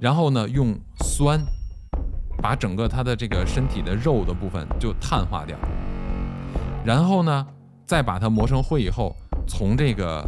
[0.00, 1.38] 然后呢用酸
[2.38, 5.58] 把整个他的这个身体的肉的部分就碳化掉，
[6.84, 7.46] 然后呢
[7.84, 9.14] 再把它磨成灰以后，
[9.46, 10.26] 从这个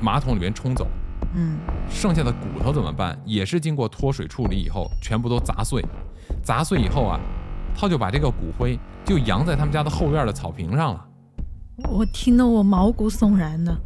[0.00, 0.86] 马桶里面冲走。
[1.34, 3.16] 嗯，剩下的骨头怎么办？
[3.24, 5.84] 也是经过脱水处理以后，全部都砸碎。
[6.42, 7.20] 砸碎以后啊，
[7.72, 11.06] 他就把这个骨灰就扬在他们家的后院的草坪上了。
[11.90, 13.76] 我听得我毛骨悚然的。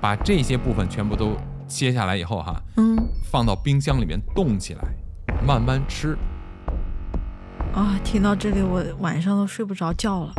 [0.00, 1.36] 把这些部分全部都
[1.68, 2.96] 切下来以后哈，嗯，
[3.30, 4.82] 放到冰箱里面冻起来，
[5.46, 6.16] 慢慢吃。
[7.72, 10.32] 啊，听到这里我晚上都睡不着觉了。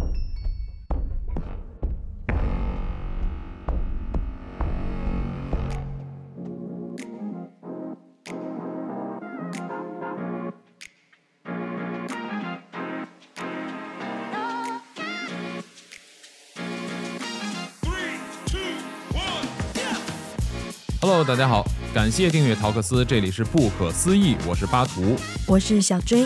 [21.27, 26.25] 大家好，感谢订阅陶克斯，这里是不可思议，我是巴图，我是小追。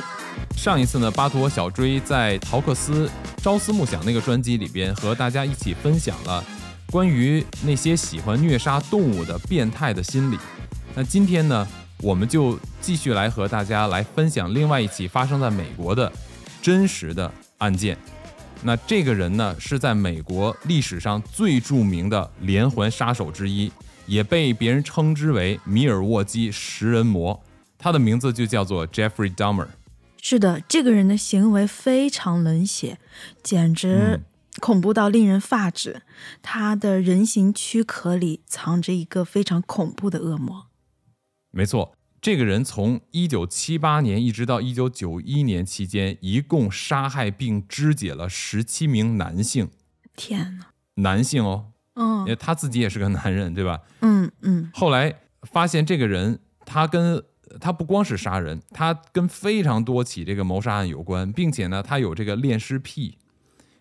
[0.55, 3.09] 上一次呢，巴图和小追在陶克斯
[3.41, 6.45] 朝思暮想那个专辑里边，和大家一起分享了
[6.91, 10.37] 关于那些喜欢虐杀动物的变态的心理。
[10.93, 11.67] 那今天呢，
[12.03, 16.11] 我们就继续来和大家来分享另外一起发生在美国的
[16.61, 17.97] 真实的案件。
[18.61, 23.71] 那这个人呢，是在美国历史上最著名的连环杀手之一。
[24.11, 27.41] 也被别人称之为米尔沃基食人魔，
[27.77, 29.69] 他的名字就叫做 Jeffrey Dahmer。
[30.21, 32.99] 是的，这个人的行为非常冷血，
[33.41, 34.19] 简直
[34.59, 36.01] 恐怖到令人发指。
[36.41, 40.67] 他的人形躯壳里藏着一个非常恐怖的恶魔。
[41.51, 49.69] 没错，这个人从1978年一直到1991年期间，一共杀害并肢解了17名男性。
[50.17, 50.65] 天哪！
[50.95, 51.70] 男性哦。
[52.01, 53.79] 嗯，因为他自己也是个男人，对吧？
[54.01, 54.69] 嗯嗯。
[54.73, 55.13] 后来
[55.43, 57.23] 发现这个人，他跟
[57.59, 63.17] 他不光是杀人，他跟非常多起这个谋杀案有关，并且呢，他有这个恋尸癖。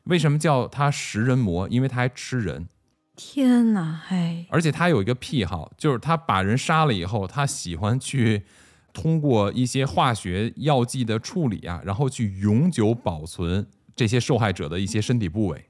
[0.05, 1.69] 为什么叫他食人魔？
[1.69, 2.69] 因为他还吃人。
[3.17, 4.47] 天哪，哎！
[4.49, 8.43] 而且他有一个癖好，就是他把人杀了以后，他喜欢去
[8.95, 15.67] 通过一些化学药剂的处理啊，然后去永久保存这些受害者的一些身体部位。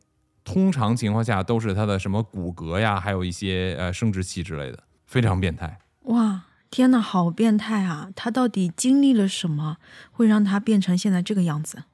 [0.53, 5.79] 通常情况下都是他的什么骨骼呀，还有一些呃生殖器之类的，非常变态。
[6.03, 8.11] 哇，天哪，好变态啊！
[8.17, 9.77] 他到底经历了什么，
[10.11, 11.85] 会让他变成现在这个样子？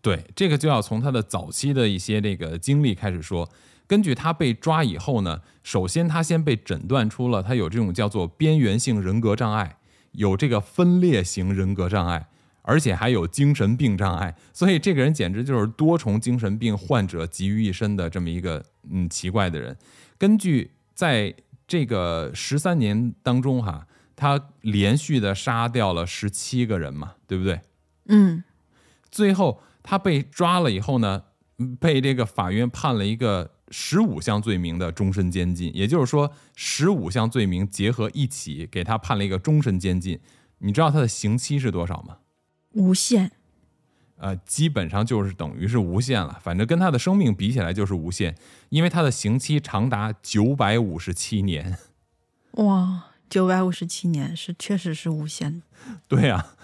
[0.00, 3.50] 对，这个就要从他的早期的一些这个经历开始说。
[3.86, 9.76] 根据他被抓以后呢，首先他先被诊断出了他有这种叫做边缘性人格障碍，
[10.12, 12.28] 有这个分裂型人格障碍。
[12.66, 19.76] 而且还有精神病障碍，所以这个人简直就是多重精神病患者集于一身的这么一个嗯奇怪的人。
[20.16, 21.34] 根据在
[21.68, 23.86] 这个十三年当中哈，
[24.16, 27.60] 他连续的杀掉了十七个人嘛，对不对？
[28.08, 28.42] 嗯。
[29.10, 31.24] 最后他被抓了以后呢，
[31.78, 40.18] 被这个法院判了一个十五项罪名的终身监禁，也就是说十五项罪名结合一起给他判了一个终身监禁。
[40.58, 42.16] 你知道他的刑期是多少吗？
[42.74, 43.32] 无限，
[44.18, 46.38] 呃，基本上就是等于是无限了。
[46.42, 48.36] 反正跟他的生命比起来就是无限，
[48.68, 51.76] 因为他的刑期长达九百五十七年。
[52.52, 55.62] 哇，九百五十七年是确实是无限。
[56.06, 56.54] 对啊，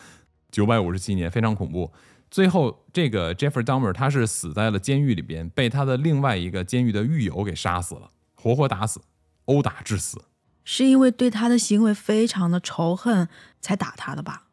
[0.51, 1.93] 九百五十七年非常恐怖。
[2.31, 9.01] 最后，这个 Jeffrey Dahmer 他是死在了监狱里边，被他的另外一个监狱的狱友给杀死了，活活打死，
[9.47, 10.23] 殴打致死。
[10.65, 13.29] 是因为对他的行为非常的仇恨
[13.61, 14.45] 才打他的吧？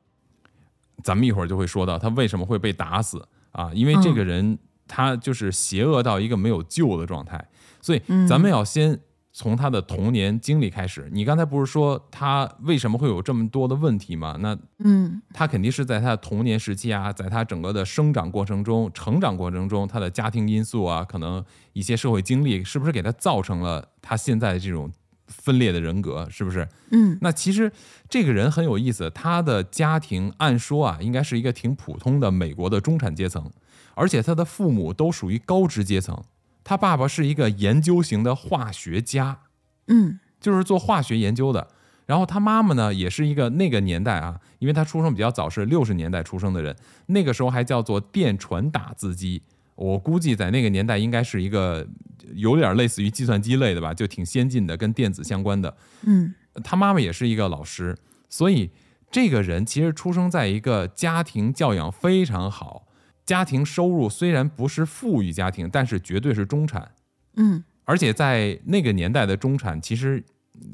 [1.03, 3.71] 咱们一会儿就会说到他为什么会被打死啊？
[3.73, 7.47] 因为这个人他就是邪恶到一个没有救的状态，
[7.81, 8.99] 所以咱们要先
[9.31, 11.07] 从他的童年经历开始。
[11.11, 14.35] 你刚才不是说他为什么会有这么多的问题吗？
[14.39, 21.43] 那嗯，他肯定是在他的童年时期啊，在他整个的生长过程中、成长过程中，他的家庭因素啊，可能
[21.73, 24.91] 一些社会经历，是不是给他造成了他现在的这种？
[25.27, 26.67] 分裂的人格是不是？
[26.91, 27.71] 嗯，那其实
[28.09, 29.09] 这个人很有意思。
[29.09, 33.51] 他的家庭按说啊，应该是一个挺普通的美国的中产阶层，
[33.93, 36.23] 而且他的父母都属于高知阶层。
[36.63, 39.39] 他爸爸是一个研究型的化学家，
[39.87, 41.67] 嗯，就是做化学研究的。
[42.05, 46.75] 然后他妈妈呢，也是一个那个年代啊，因为他出生比较早，是六十年代出生的人，
[47.07, 49.41] 那个时候还叫做电传打字机。
[49.77, 51.87] 我估计在那个年代应该是一个
[52.33, 55.77] 有点类似于计算机类的吧，就挺先进的，跟电子相关的。
[56.01, 56.33] 嗯，
[56.63, 57.95] 他妈妈也是一个老师，
[58.27, 58.71] 所以
[59.09, 62.87] 这个人其实出生在一个家庭教养非常好，
[63.23, 66.91] 家庭收入虽然不是富裕家庭，但是绝对是中产。
[67.35, 70.23] 嗯，而且在那个年代的中产，其实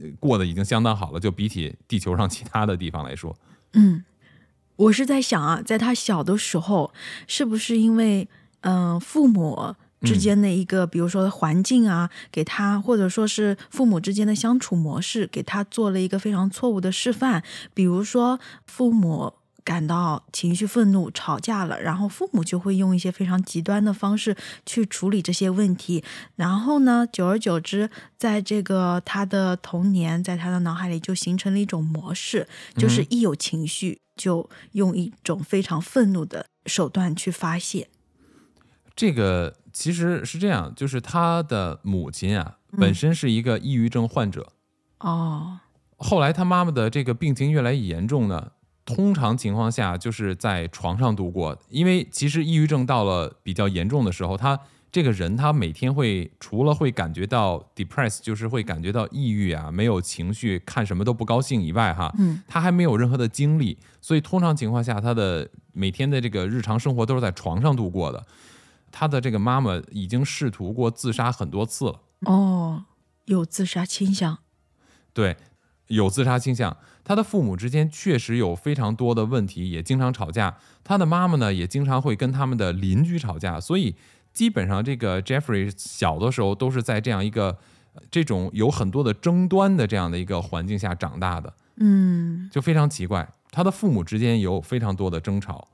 [0.01, 3.35] 呃过得已经相当好了，就比起地球上其他的地方来说，
[3.73, 4.05] 嗯，
[4.77, 6.93] 我是在想啊，在他小的时候，
[7.27, 8.29] 是不是因为
[8.63, 17.41] 嗯、呃父母之间的一个，比如说环境啊，给他或者说是父母之间的相处模式，给他做了一个非常错误的示范。
[17.73, 19.33] 比如说父母
[19.63, 24.35] 感到情绪愤怒、吵架了，然后父母就会用一些非常极端的方式
[24.65, 26.03] 去处理这些问题，
[26.35, 32.45] 然后呢，久而久之，在这个他的童年，在他的脑海里就形成了一种模式，
[32.75, 37.87] 就是一有情绪就用一种非常愤怒的手段去发泄。
[38.95, 44.47] 这个其实是这样，就是他的母亲啊，本身是一个抑郁症患者，
[44.99, 45.59] 哦，
[45.97, 48.51] 后来他妈妈的这个病情越来越严重呢，
[48.85, 54.59] 通常情况下就是在床上度过，因为其实抑郁症到了比较严重的时候，他
[54.91, 68.23] 这个人他每天会除了会感觉到 depress，就是会感觉到抑郁啊，没有情绪，看什么都不高兴以外，哈，嗯，他还没有任何的精力，所以通常情况下，他的每天的这个日常生活都是在床上度过的。
[68.93, 71.99] 他的这个妈妈已经试图过自杀很多次了。
[72.21, 72.85] 哦，
[73.25, 74.37] 有自杀倾向。
[75.11, 75.35] 对，
[75.87, 76.77] 有自杀倾向。
[77.03, 80.57] 他的父母之间确实有非常多的问题，也经常吵架。
[80.83, 83.59] 他的妈妈呢，也经常会跟他们的邻居吵架。
[83.59, 83.95] 所以，
[84.31, 87.57] 基本上这个 Jeffrey 小的时候都是在这样一个
[87.93, 93.29] 呃这种有很多的争端的这样的一个环境下长大的，嗯就非常奇怪。
[93.51, 95.67] 他的父母之间有非常多的争吵。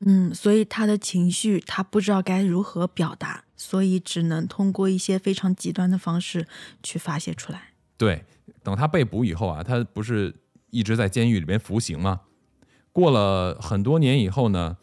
[0.00, 6.46] 嗯，所以他的情绪他不知道该如何表达，所以只能通过一些非常极端的方式
[6.82, 7.70] 去发泄出来。
[7.96, 8.24] 对，
[8.62, 10.34] 等他被捕以后啊，他不是
[10.70, 12.20] 一直在监狱里边服刑吗？
[12.92, 14.76] 过了很多年以后呢，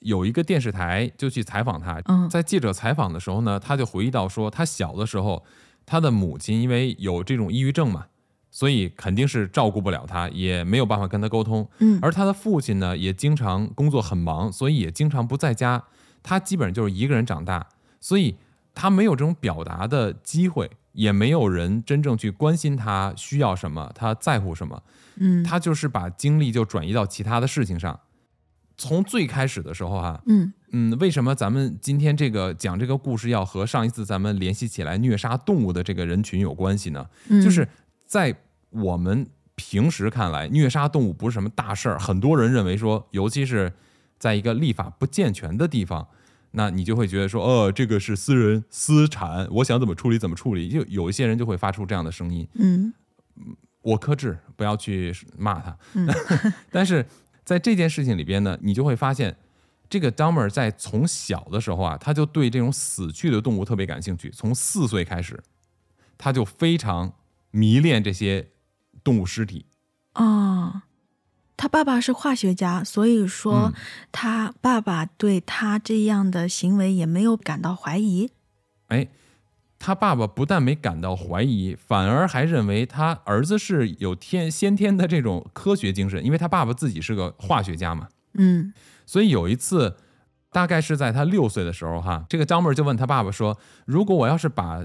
[0.00, 5.44] 有一个电视台就去采访他，嗯在记者采访的时候呢，他就回忆到说，他小的时候，
[5.84, 8.06] 他的母亲因为有这种抑郁症嘛，
[8.50, 11.68] 所以肯定是照顾不了他，也没有办法跟他沟通。
[11.78, 15.84] 嗯而他的父亲呢，也经常工作很忙，所以也经常不在家，
[16.22, 17.68] 他基本上就是一个人长大，
[18.00, 18.36] 所以
[18.74, 24.82] 他没有这种表达的机会，也没有人真正去关心他需要什么，他在乎什么。
[25.18, 27.98] 嗯他就是把精力就转移到其他的事情上。
[28.78, 37.06] 从最开始的时候哈、嗯嗯，为什么咱们今天这个讲这个故事要和上一次咱们联系起来虐杀动物的这个人群有关系呢？
[37.30, 37.66] 嗯，就是
[38.06, 38.34] 在
[38.70, 41.98] 我们平时看来，虐杀动物不是什么大事儿。
[41.98, 43.72] 很多人认为说，尤其是
[44.18, 46.06] 在一个立法不健全的地方，
[46.52, 50.68] 那你就会觉得说，呃，这个是私人私产，我想怎么处理怎么处理。
[50.68, 52.46] 就有一些人就会发出这样的声音。
[52.54, 52.92] 嗯
[53.82, 55.76] 我克制，不要去骂他。
[55.94, 56.08] 嗯
[56.70, 57.06] 但是
[57.44, 59.36] 在这件事情里边呢，你就会发现，
[59.88, 64.28] 这个 DUMMER 在从小的时候啊，他就对这种死去的动物特别感兴趣。
[64.30, 65.40] 从四岁开始，
[66.18, 67.12] 他就非常
[67.56, 68.50] 迷恋这些
[69.02, 69.64] 动物尸体。
[70.14, 70.82] 哦，
[71.56, 73.74] 他爸爸是化学家，所以说嗯
[74.12, 78.30] 他爸爸对他这样的行为也没有感到怀疑。
[78.88, 79.08] 哎，
[79.78, 88.08] 他爸爸不但没感到怀疑，反而还认为他儿子是有天先天的这种科学精神，因为他爸爸自己是个化学家嘛。
[88.34, 88.72] 嗯
[89.06, 89.96] 所以有一次，
[90.50, 93.56] 大概是在他六岁的时候，哈，这个张妹儿就问他爸爸说
[93.86, 94.84] ：“如果我要是把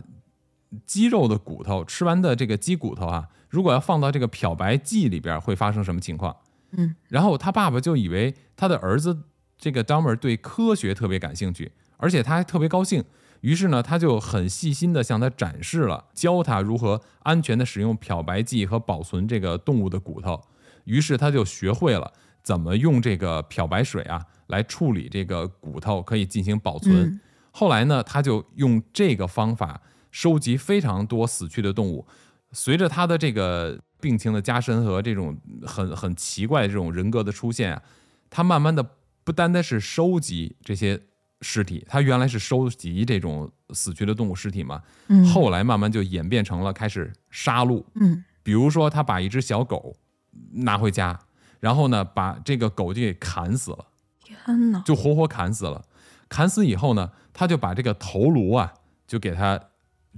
[0.85, 6.35] 鸡肉的骨头吃完的这个鸡骨头啊，如果要放到这个漂白剂里边，会发生什么情况？”
[6.71, 9.23] 嗯，然后他爸爸就以为他的儿子
[9.57, 13.03] 这个 Dahmer 对科学特别感兴趣，而且他还特别高兴。
[13.41, 20.39] 于是呢，他就很细心地向他展示了，教他如何安全地使用漂白剂和保存这个动物的骨头。
[20.85, 26.95] 于是他就学会了怎么用这个漂白水啊来处理这个骨头，可以进行保存。
[26.95, 27.19] 嗯
[27.53, 29.81] 后来呢，他就用这个方法
[30.11, 32.05] 收集非常多死去的动物。
[32.51, 37.81] 随着他的这个病情的加深和这种很很奇怪的这种人格的出现啊，
[38.29, 38.85] 他慢慢的
[39.23, 40.99] 不单单是收集这些
[41.41, 47.83] 尸体，他原来是收集这种死去的动物尸体嘛，嗯，后来慢慢就演变成了开始杀戮。
[47.95, 49.95] 嗯比如说，他把一只小狗
[50.51, 51.19] 拿回家，
[51.59, 53.85] 然后呢，把这个狗就给砍死了。
[54.23, 55.85] 天哪，就活活砍死了。
[56.27, 58.73] 砍死以后呢，他就把这个头颅啊，
[59.05, 59.59] 就给它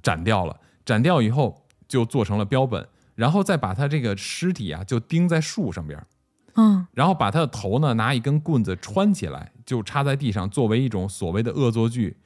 [0.02, 0.60] 斩掉了。
[0.86, 6.08] 斩掉以后，就做成了标本，然后再把他这个尸体啊，就钉在树上边儿，
[6.56, 12.18] 嗯然后把他的头呢拿一根棍子穿起来，就插在地上，作为一种所谓的恶作剧，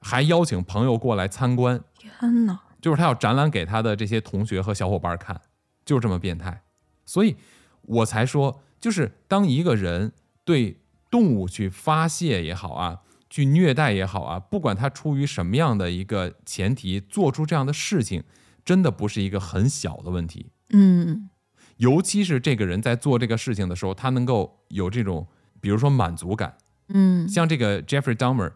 [0.00, 5.40] 还邀请朋友过来参观，天哪，就是他要展览给他的这些同学和小伙伴看，
[5.84, 6.62] 就是这么变态。
[7.06, 7.36] 所以
[7.82, 10.12] 我才说，就是当一个人
[10.44, 10.78] 对
[11.10, 13.00] 动物去发泄也好啊，
[13.32, 18.22] 去虐待也好啊，不管他出于什么样的一个前提做出这样的事情，
[18.62, 20.50] 真的不是一个很小的问题。
[20.74, 21.30] 嗯
[21.78, 25.26] 尤其是这个人在做这个事情的时候，他能够有这种，
[25.62, 26.58] 比如说满足感。
[26.88, 28.52] 嗯像这个 Jeffrey Dahmer，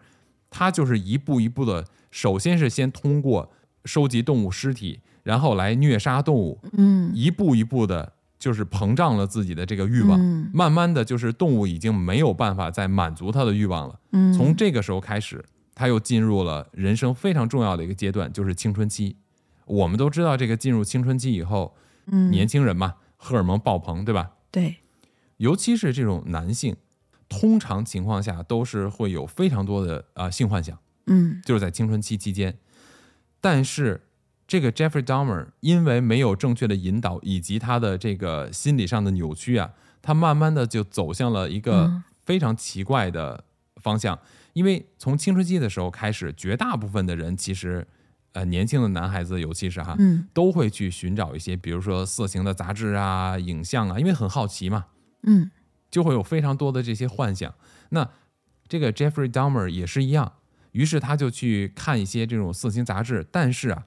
[0.50, 3.50] 他就是一步一步的，首先是先通过
[3.86, 10.20] 收集动物尸体，然后来虐杀动物，嗯一步一步的，就是膨胀了自己的这个欲望。
[10.20, 14.00] 嗯慢慢的就是动物已经没有办法再满足它的欲望了。
[14.12, 19.16] 嗯，从这个时候开始，他又进入了人生非常重要的一个阶段，就是青春期。
[19.66, 21.74] 我们都知道，这个进入青春期以后，
[22.06, 24.30] 嗯年轻人嘛，荷尔蒙爆棚，对吧？
[24.50, 24.76] 对
[25.38, 26.76] 尤其是这种男性，
[27.28, 32.56] 通常情况下都是会有非常多的啊、呃性幻想，嗯就是在青春期期间。
[33.40, 34.05] 但是
[34.46, 43.44] 这个 Jeffrey Dahmer 因为没有正确的引导，以及他的这个心理上的扭曲啊，他慢慢的就走向了一个嗯非常奇怪的
[43.76, 44.18] 方向。
[44.52, 47.86] 因为从青春期的时候开始，绝大部分的人其实，
[48.32, 54.86] 呃，年轻的男孩子，尤其是哈，嗯都会去寻找一些，比如说色情的杂志啊、影像啊，因为很好奇嘛，
[55.24, 55.50] 嗯
[55.90, 57.52] 就会有非常多的这些幻想。
[57.90, 58.08] 那
[58.68, 60.32] 这个 Jeffrey Dahmer 也是一样，
[60.72, 63.84] 于是他就去看一些这种色情杂志，但是啊，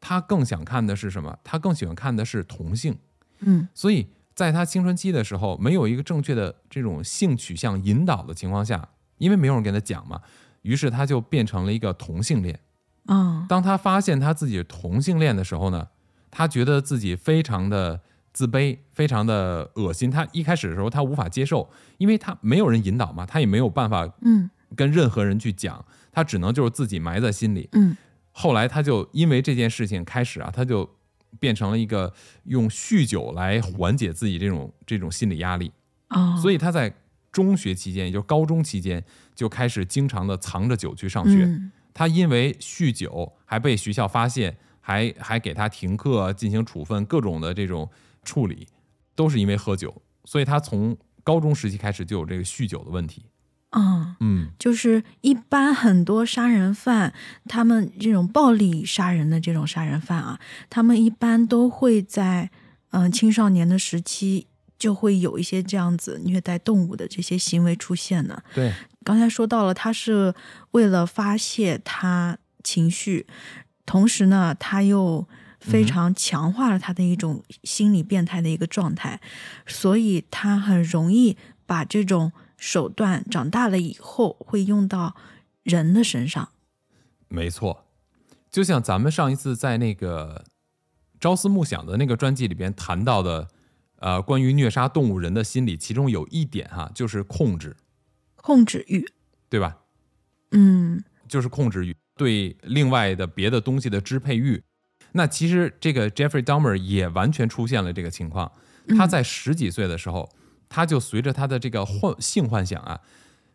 [0.00, 1.38] 他更想看的是什么？
[1.42, 2.96] 他更喜欢看的是同性。
[3.40, 8.88] 嗯所以在他青春期的时候，没有一个正确的这种性取向引导的情况下，
[9.18, 10.20] 因为没有人给他讲嘛，
[10.62, 12.58] 于是他就变成了一个同性恋。
[13.06, 15.88] 啊当他发现他自己同性恋的时候呢，
[16.30, 18.00] 他觉得自己非常的
[18.32, 20.10] 自卑，非常的恶心。
[20.10, 27.68] 他一开始的时候他无法接受，因为他没有人引导嘛，他也没有办法嗯跟任何人去讲，他只能就是自己埋在心里。
[27.72, 27.96] 嗯
[28.38, 30.88] 后来他就因为这件事情开始啊，他就
[31.40, 32.14] 变成了一个
[32.44, 35.72] 用酗酒来缓解自己这种这种心理压力。
[36.06, 36.94] 啊，所以他在
[37.32, 39.04] 中学期间，也就是高中期间，
[39.34, 41.44] 就开始经常的藏着酒去上学。
[41.44, 47.90] 嗯他因为酗酒还被学校发现，还还给他停课、进行处分，各种的这种
[48.22, 48.68] 处理，
[49.16, 49.92] 都是因为喝酒。
[50.24, 53.24] 所以他从高中时期开始就有这个酗酒的问题。
[53.70, 54.16] 啊。
[54.20, 57.12] 嗯，就是一般很多杀人犯，
[57.46, 62.50] 他们这种暴力杀人的这种杀人犯啊，他们一般都会在
[62.90, 64.46] 嗯、呃青少年的时期
[64.78, 68.42] 就会有一些这样子虐待动物的这些行为出现呢。
[68.54, 68.72] 对，
[69.04, 70.34] 刚才说到了，他是
[70.70, 73.26] 为了发泄他情绪，
[73.84, 75.26] 同时呢，他又
[75.60, 79.20] 非常强化了他的一种心理变态的一个状态，
[79.66, 85.16] 所以他很容易把这种手段长大了以后会用到
[85.62, 86.50] 人的身上。
[87.28, 87.86] 没错。
[88.50, 90.44] 就像咱们上一次在那个
[91.20, 93.48] 朝思暮想的那个专辑里边谈到的，
[93.96, 97.76] 呃，关于虐杀动物人的心理，其中有一点哈，就是控制，
[98.36, 99.06] 控制欲，
[99.48, 99.78] 对吧？
[100.52, 104.62] 嗯就是控制欲，对另外的别的东西的支配欲。
[105.12, 108.50] 那其实这个 Jeffrey Dahmer 也完全出现了这个情况。
[108.96, 110.26] 他在十几岁的时候，
[110.68, 113.00] 他就随着他的这个幻性幻想啊，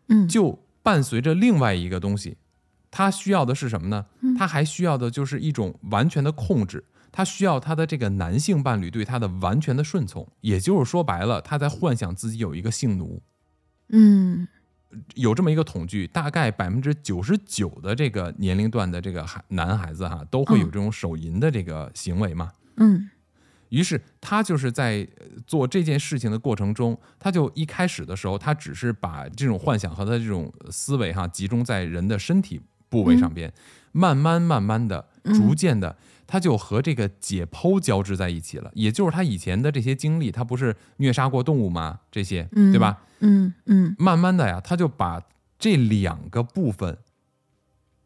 [0.08, 2.36] 嗯，就伴随着另外一个东西。
[2.90, 4.06] 他需要的是什么呢？
[4.38, 6.84] 他还需要的就是一种完全的控制。
[7.10, 10.26] 他需要他的这个男性伴侣对他的完全的顺从。
[10.40, 13.20] 也就是说白了，他在幻想自己有一个性奴。
[13.88, 14.46] 嗯
[15.16, 22.52] 有这么一个统计，大概百分之九十九的这个年龄段的这个孩男孩子哈，都会有这种手淫的这个行为嘛。
[22.76, 23.10] 嗯
[23.74, 33.52] 于是他就是在呃做这件事情的过程中，他就一开始的时候，他只是把这种幻想和他这种思维哈集中在人的身体部位上边，
[33.90, 38.70] 慢慢慢慢的、逐渐的，他就和这个解剖交织在一起了。
[38.74, 41.98] 也就是他以前的这些经历，他不是虐杀过动物吗？
[42.12, 43.02] 这些，嗯对吧？
[43.18, 45.20] 嗯嗯慢慢的呀，他就把
[45.58, 46.98] 这两个部分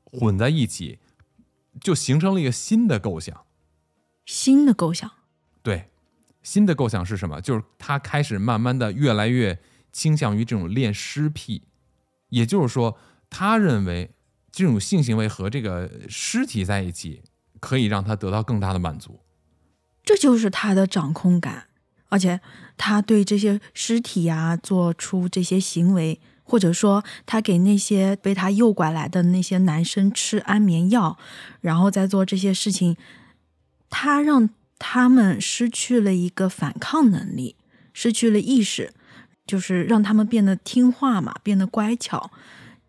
[0.04, 0.98] 混在一起，
[1.78, 3.44] 就形成了一个新的构想。
[4.24, 5.10] 新的构想。
[6.48, 7.42] 新的构想是什么？
[7.42, 9.58] 就是他开始慢慢的越来越
[9.92, 11.64] 倾向于这种恋尸癖，
[12.30, 12.96] 也就是说，
[13.28, 14.12] 他认为
[14.50, 17.20] 这种性行为和这个尸体在一起，
[17.60, 19.20] 可以让他得到更大的满足。
[20.02, 21.66] 这就是他的掌控感，
[22.08, 22.40] 而且
[22.78, 31.18] 他对这些尸体呀、做出这些行为，或者说他给那些被他诱拐来的那些男生吃安眠药，
[31.60, 32.96] 然后再做这些事情，
[33.90, 34.48] 他让
[34.78, 37.56] 他们失去了一个反抗能力，
[37.92, 38.92] 失去了意识，
[39.46, 42.30] 就是让他们变得听话嘛，变得乖巧。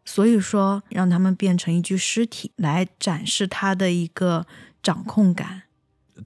[0.05, 4.47] 所以说，让他们变成一具尸体来展示他的一个
[4.81, 5.63] 掌控感。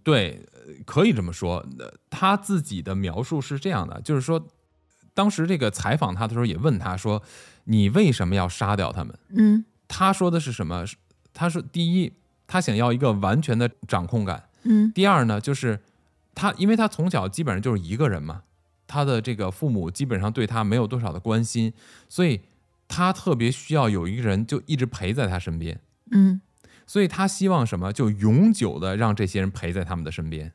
[0.03, 1.57] 对，呃可以这么说。
[1.77, 4.47] 呃他自己的描述是这样的，就是说，
[5.13, 7.21] 当时这个采访他的时候也问他说
[7.65, 10.85] ：“你为什么要杀掉他们？”嗯他说的是什么？
[11.33, 12.13] 他说，第一，
[12.47, 15.79] 他想要一个完全的掌控感，嗯第二呢，就是
[16.35, 18.43] 他，因为他从小基本上就是一个人嘛，
[18.87, 21.73] 他的这个父母基本上对他没有多少的关心，
[22.09, 22.41] 所以
[22.87, 25.79] 他特别需要有一个人就一直陪在他身边。
[26.11, 26.41] 嗯
[26.85, 27.93] 所以他希望什么？
[27.93, 30.51] 就永久的让这些人陪在他们的身边，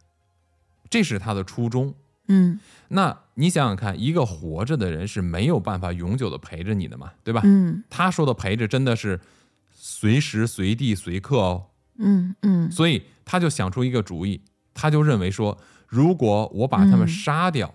[0.91, 1.95] 这是他的初衷。
[2.31, 7.41] 嗯那你想想看，一个活着的人是没有办法永久的陪着你的嘛，对吧？
[7.45, 9.19] 嗯他说的陪着真的是
[9.73, 11.67] 随时随地随刻哦。
[11.99, 14.41] 嗯嗯所以他就想出一个主意，
[14.73, 17.75] 他就认为说，如果我把他们嗯杀掉，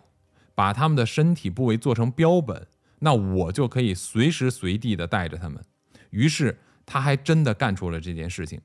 [0.56, 2.68] 把他们的身体部位做成标本，
[3.00, 5.64] 那我就可以随时随地的带着他们。
[6.10, 8.62] 于是他还真的干出了这件事情。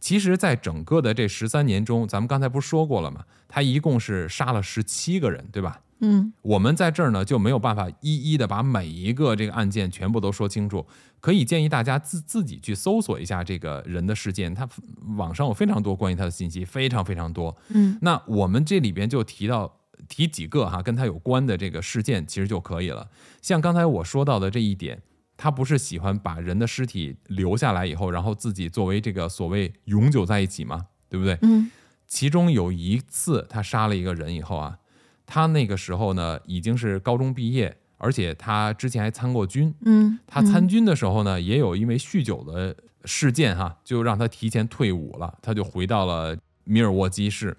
[0.00, 3.24] 其实，在整个的这十三年中，咱们刚才不是说过了吗？
[3.46, 5.80] 他一共是杀了十七个人，对吧？
[6.00, 10.86] 嗯我们在这儿呢就没有办法一一的把每一个这个案件全部都说清楚，
[11.20, 14.68] 可以建议大家自自己去搜索一下这个人的事件，他
[15.16, 17.56] 网上有非常多关于他的信息，非常非常多。
[17.68, 23.08] 嗯那我们这里边就提到提几个哈跟他有关的这个事件，其实就可以了。
[23.40, 25.02] 像刚才我说到的这一点，
[25.36, 30.86] 他不是喜欢把人的尸体留下来以后，然后自己作为这个所谓永久在一起吗？
[31.08, 31.38] 对不对？
[31.42, 31.70] 嗯
[32.06, 34.78] 其中有一次他杀了一个人以后啊，
[35.26, 39.74] 他那个时候呢已经是高中毕业，而且他之前还参过军。
[39.84, 47.56] 嗯，他参军的时候呢，也有因为酗酒的事件哈，就让他提前退伍了，他就回到了米尔沃基市。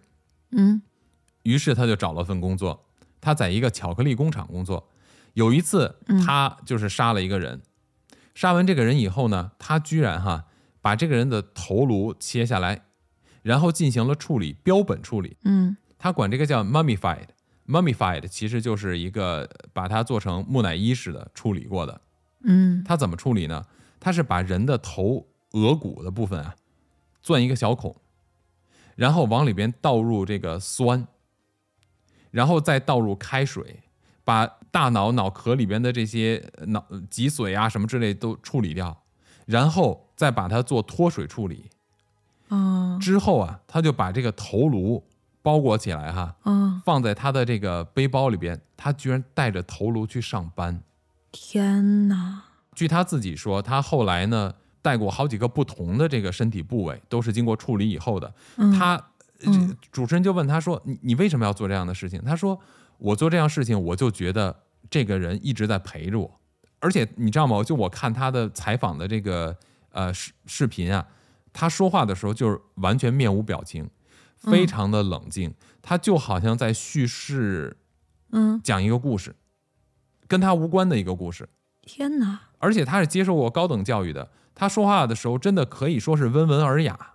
[0.52, 0.82] 嗯
[1.44, 2.86] 于是他就找了份工作，
[3.22, 4.90] 他在一个巧克力工厂工作。
[5.34, 5.96] 有一次，
[6.26, 7.62] 他就是杀了一个人，
[8.34, 10.46] 杀完这个人以后呢，他居然哈
[10.82, 12.86] 把这个人的头颅切下来，
[13.44, 15.38] 然后进行了处理，标本处理。
[15.44, 17.28] 嗯他管这个叫 mummified。
[17.68, 22.02] Mummified 其实就是一个把它做成木乃伊似的处理过的。
[22.44, 23.66] 嗯它怎么处理呢？
[24.00, 26.56] 它是把人的头额骨的部分啊，
[27.22, 27.96] 钻一个小孔，
[28.96, 31.08] 然后往里边倒入这个酸，
[32.32, 33.82] 然后再倒入开水，
[34.24, 39.04] 把大脑脑壳里边的这些呃脑脊髓啊什么之类都处理掉，
[39.46, 41.70] 然后再把它做脱水处理。
[42.50, 45.04] 嗯之后啊，他就把这个头颅
[45.48, 48.60] 包裹起来哈，嗯，放在他的这个背包里边。
[48.76, 50.84] 他居然带着头颅去上班。
[51.32, 52.44] 天哪！
[52.76, 58.34] 据他自己说，他后来呢带过好几个不同的这个身体部位，都是经过处理以后的。
[58.58, 59.02] 嗯他
[59.90, 62.60] 主持人就问他说：“你你为什么要做这样的事情？”他说
[63.00, 64.54] ：“我做这样事情，我就觉得
[64.90, 66.40] 这个人一直在陪着我，
[66.80, 67.64] 而且你知道吗？
[67.64, 69.56] 就我看他的采访的这个
[69.92, 71.06] 呃视视频啊，
[71.54, 73.90] 他说话的时候就是完全面无表情，
[74.38, 77.78] 非常的冷静，他就好像在叙事
[78.32, 79.36] 嗯，讲一个故事，
[80.28, 81.50] 跟他无关的一个故事。”
[81.82, 82.42] 天哪！
[82.58, 87.14] 而且他是接受过高等教育的，他说话的时候真的可以说是温文尔雅，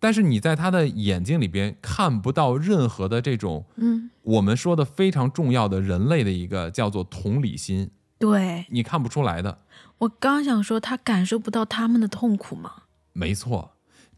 [0.00, 9.60] 但是你在他的眼睛里边看不到任何的这种嗯，我们说的非常重要的人类的一个叫做同理心，对你看不出来的。
[9.98, 12.82] 我刚想说，他感受不到他们的痛苦吗？
[13.12, 13.73] 没错，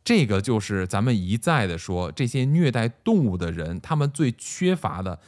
[0.06, 5.18] 这个就是咱们一再的说，这些虐待动物的人，他们最缺乏的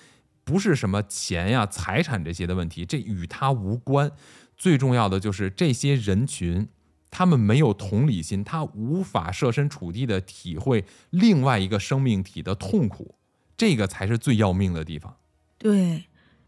[0.44, 4.12] 不是什么钱呀、财产这些的问题，这与他无关。
[4.56, 6.68] 最重要的就是这些人群，
[7.10, 13.16] 他们没有同理心，他无法设身处地的体会另外一个生命体的痛苦，
[13.56, 15.16] 这个才是最要命的地方。
[15.58, 16.04] 对，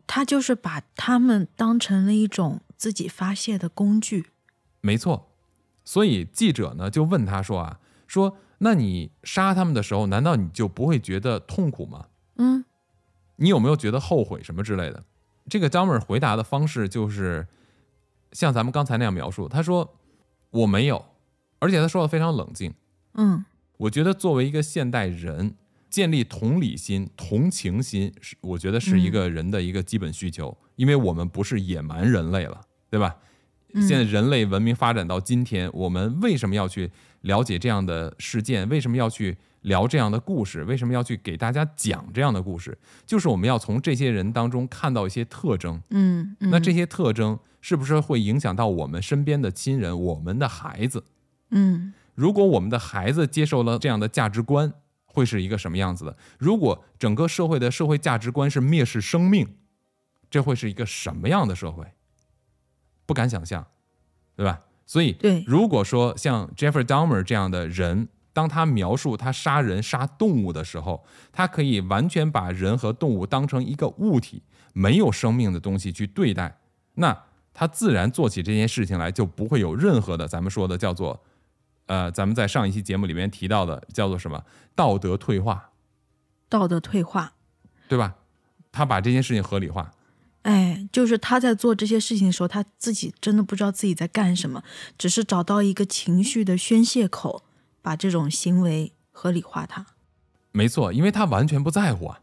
[0.07, 4.27] 他就是把他们当成了一种自己发泄的工具。
[4.81, 5.33] 没错，
[5.85, 12.07] 所以记者呢就问他说啊，说那你杀他们的时候，难道你就不会觉得痛苦吗？
[12.37, 12.65] 嗯
[13.37, 15.05] 你有没有觉得后悔什么之类的？
[15.49, 17.47] 这个 Dahmer 回答的方式就是
[18.33, 19.95] 像咱们刚才那样描述，他说
[20.51, 21.05] 我没有，
[21.61, 22.75] 而且他说的非常冷静。
[23.15, 23.45] 嗯
[23.77, 25.55] 我觉得作为一个现代人，
[25.89, 33.17] 建立同理心、同情心是我觉得是一个人的一个基本需求，因为我们不是野蛮人类了，对吧？
[33.73, 36.91] 嗯现在人类文明发展到今天，我们为什么要去
[37.23, 38.69] 了解这样的事件？
[38.69, 40.65] 为什么要去聊这样的故事？
[40.65, 42.77] 为什么要去给大家讲这样的故事？
[43.05, 45.81] 就是我们要从这些人当中看到一些特征。
[45.91, 51.05] 嗯嗯，那这些特征是不是会影响到我们身边的亲人、我们的孩子？
[51.51, 54.73] 嗯如果我们的孩子接受了这样的价值观，
[55.07, 56.17] 会是一个什么样子的？
[56.39, 59.57] 如果整个社会的社会价值观是蔑视生命，
[60.31, 61.87] 这会是一个什么样的社会？
[63.07, 63.67] 不敢想象，
[64.37, 64.61] 对吧？
[64.91, 65.45] 所以，对。
[65.47, 76.59] 如果说像 Jeffrey Dahmer 这样的人，当他描述他杀人、杀动物的时候，他可以完全把人和动物当成一个物体，没有生命的东西去对待，
[76.95, 77.17] 那
[77.55, 81.23] 他自然做起这件事情来就不会有任何的咱们说的叫做
[81.87, 85.71] 呃，咱们在上一期节目里面提到的叫做什么道德退化，
[86.49, 87.35] 道德退化，
[87.87, 88.17] 对吧？
[88.73, 89.93] 他把这件事情合理化，
[90.43, 94.63] 哎，就是他在做这些事情的时候，他自己真的不知道自己在干什么，
[94.97, 97.45] 只是找到一个情绪的宣泄口，
[97.83, 99.87] 把这种行为合理化它。
[100.53, 102.21] 没错，因为他完全不在乎啊。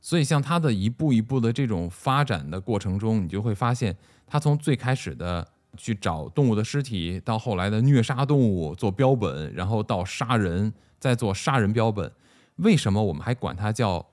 [0.00, 12.10] 所以，像他的一步一步的这种发展的过程中，你就会发现，他从最开始的去找动物的尸体，到后来的虐杀动物做标本，然后到杀人，再做杀人标本。
[12.56, 14.06] 为什么我们还管它叫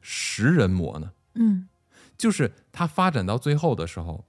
[0.00, 1.12] 食人魔呢？
[1.34, 1.68] 嗯，
[2.18, 4.26] 就是他发展到最后的时候，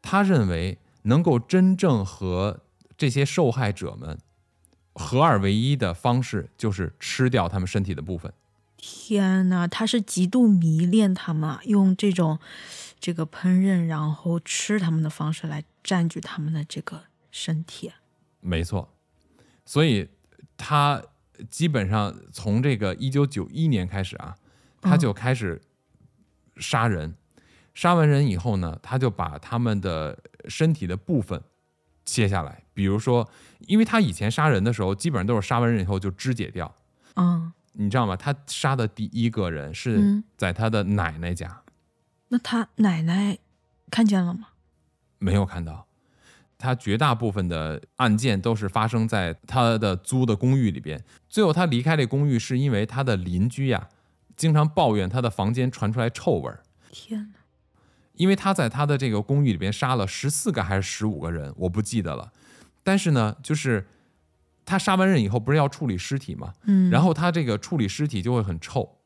[0.00, 2.60] 他认为能够真正和
[2.96, 4.18] 这些受害者们
[4.94, 8.32] 合二为一的方式，就是吃掉他们身体的部分。
[8.76, 12.38] 天呐，他是极度迷恋他们啊，用这种
[13.00, 17.02] 这个烹饪然后吃他们的方式来占据他们的这个
[17.32, 17.90] 身体。
[18.40, 18.88] 没错，
[19.64, 20.08] 所以
[20.56, 21.02] 他
[21.50, 24.36] 基本上从这个一九九一年开始啊，
[24.80, 25.60] 他就开始
[26.58, 27.14] 杀人。
[27.74, 30.18] 杀完人以后呢，他就把他们的
[30.48, 31.40] 身体的部分
[32.04, 33.28] 切下来，比如说，
[33.60, 36.74] 因为他以前杀人的时候，基本上都是杀完人以后就肢解掉。
[37.14, 38.16] 嗯，你知道吗？
[38.16, 41.62] 他杀的第一个人是嗯在他的奶奶家，
[42.28, 43.38] 那他奶奶
[43.90, 44.48] 看见了吗？
[45.18, 45.86] 没有看到。
[46.60, 51.00] 他绝大部分的案件都是发生在他的租的公寓里边。
[51.28, 53.88] 最后他离开这公寓，是因为他的邻居呀，
[54.38, 56.62] 经常抱怨他的房间传出来臭味儿。
[56.90, 57.38] 天呐，
[58.14, 62.32] 因为他在他的这个公寓里边杀了十四个还是十五个人，我不记得了。
[62.82, 63.86] 但是呢，就是
[64.64, 66.54] 他杀完人以后，不是要处理尸体吗？
[66.62, 68.98] 嗯，然后他这个处理尸体就会很臭，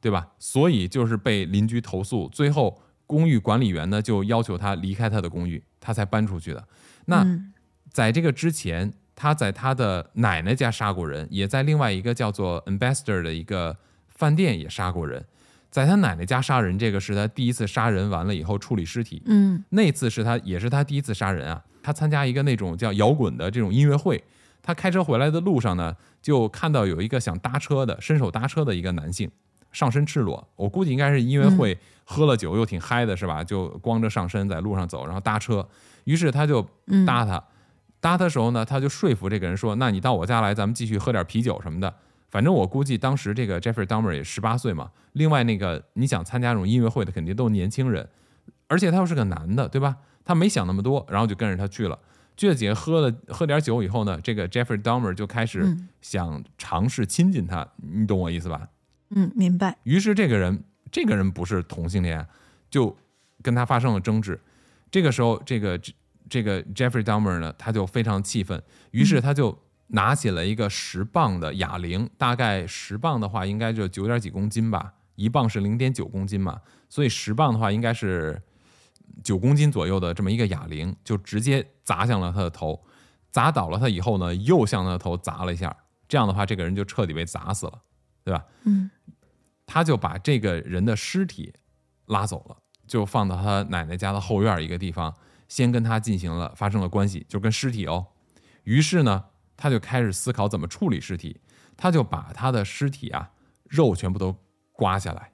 [0.00, 0.32] 对吧？
[0.38, 6.68] 所以就是被邻居投诉，最后公寓管理员呢就要求他离开他的公寓，他才搬出去的。
[7.06, 7.52] 那嗯
[7.90, 13.76] 在这个之前，他在他的奶奶家杀过人，也在另外一个叫做 Ambassador 的一个
[14.20, 15.24] 饭店也杀过人。
[15.70, 19.22] 在他奶奶家杀人，这个是他第一次杀人，完了以后处理尸体。
[19.24, 21.62] 嗯那次是他也是他第一次杀人啊。
[21.82, 24.22] 他参加一个那种叫摇滚的这种音乐会，
[24.62, 29.30] 他开车回来的路上呢，就看到有一个想搭车的伸手搭车的一个男性，
[29.72, 30.46] 上身赤裸。
[30.56, 33.42] 我估计应该是音乐会喝了酒又挺嗨的，是吧？
[33.42, 35.66] 就光着上身在路上走，然后搭车。
[36.04, 37.42] 于是他就嗯搭他，
[38.00, 41.94] 搭他的时候呢，他就说服这个人说：“那你到我家来，咱们继续喝点啤酒什么的。”
[42.30, 44.90] 反正我估计当时这个 Jeffrey Dahmer 也十八岁嘛。
[45.12, 48.08] 另外那个你想参加这种音乐会的，肯定都是年轻人，
[48.68, 49.96] 而且他又是个男的，对吧？
[50.24, 51.98] 他没想那么多，然后就跟着他去了。
[52.36, 58.68] 去了姐喝了喝点酒以后呢，这个 Jeffrey Dahmer 就开始嗯想尝试亲近他，你懂我意思吧？
[59.10, 59.76] 嗯，明白。
[59.82, 62.24] 于是这个人，这个人不是同性恋，
[62.70, 62.96] 就
[63.42, 64.40] 跟他发生了争执。
[64.90, 65.78] 这个时候，这个
[66.28, 68.62] 这个 Jeffrey Dahmer 呢，他就非常气愤，
[68.92, 69.58] 于是他就
[69.92, 78.40] 拿起了一个十磅的哑铃，大概十磅的话，应该就九点几公斤吧，一磅是零点九公斤嘛，所以十磅的话应该是
[79.22, 82.84] 九公斤左右的这么一个哑铃，就直接砸向了他的头，
[83.30, 85.76] 砸倒了他以后呢，又向他的头砸了一下，
[86.08, 87.82] 这样的话，这个人就彻底被砸死了，
[88.24, 88.44] 对吧？
[88.64, 88.90] 嗯
[89.72, 91.54] 他就把这个人的尸体
[92.06, 92.56] 拉走了，
[92.88, 95.14] 就放到他奶奶家的后院一个地方，
[95.46, 98.08] 先跟他进行了发生了关系，就跟尸体哦。
[98.64, 99.26] 于是呢，
[99.60, 101.38] 他就开始思考怎么处理尸体，
[101.76, 103.30] 他就把他的尸体啊
[103.64, 104.34] 肉全部都
[104.72, 105.32] 刮下来，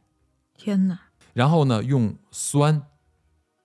[0.54, 0.98] 天呐，
[1.32, 2.82] 然后呢用酸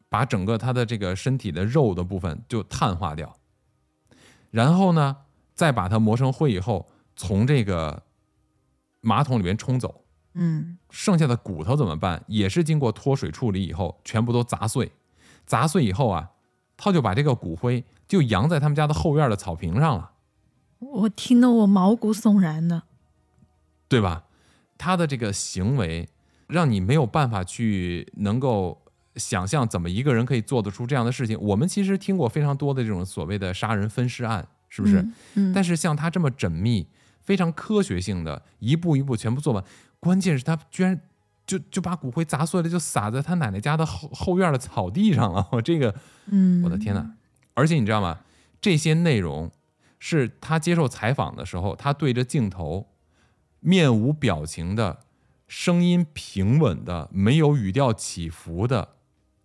[0.08, 3.36] 把整个他的这个身体的肉的部分就碳化掉，
[4.52, 5.17] 然后呢
[5.56, 8.04] 再把它磨成灰以后，从这个
[9.00, 10.06] 马桶里面冲走。
[10.34, 12.24] 嗯剩下的骨头怎么办？
[12.28, 14.93] 也是经过脱水处理以后，全部都砸碎。
[15.45, 16.32] 砸碎以后啊，
[16.78, 20.11] 他就把这个骨灰就扬在他们家的后院的草坪上了，
[20.82, 22.84] 我听得我毛骨悚然的。
[23.88, 24.24] 对吧？
[24.78, 26.10] 他的这个行为
[26.48, 28.82] 让你没有办法去能够
[29.15, 31.39] 想象怎么一个人可以做得出这样的事情。
[31.39, 35.00] 我们其实听过非常多的这种所谓的杀人分尸案，是不是？
[35.00, 36.88] 嗯嗯，但是像他这么缜密、
[37.22, 39.63] 非常科学性的，一步一步全部做完，
[40.00, 41.00] 关键是他居然
[41.46, 45.46] 就就把骨灰砸碎了，就撒在他奶奶家的后后院的草地上了。
[45.52, 45.94] 我这个，
[46.28, 47.12] 嗯，我的天哪！
[47.54, 48.20] 而且你知道吗？
[48.62, 49.52] 这些内容
[50.03, 52.89] 是他接受采访的时候，他对着镜头，
[53.59, 55.01] 面无表情的，
[55.47, 58.95] 声音平稳的，没有语调起伏的，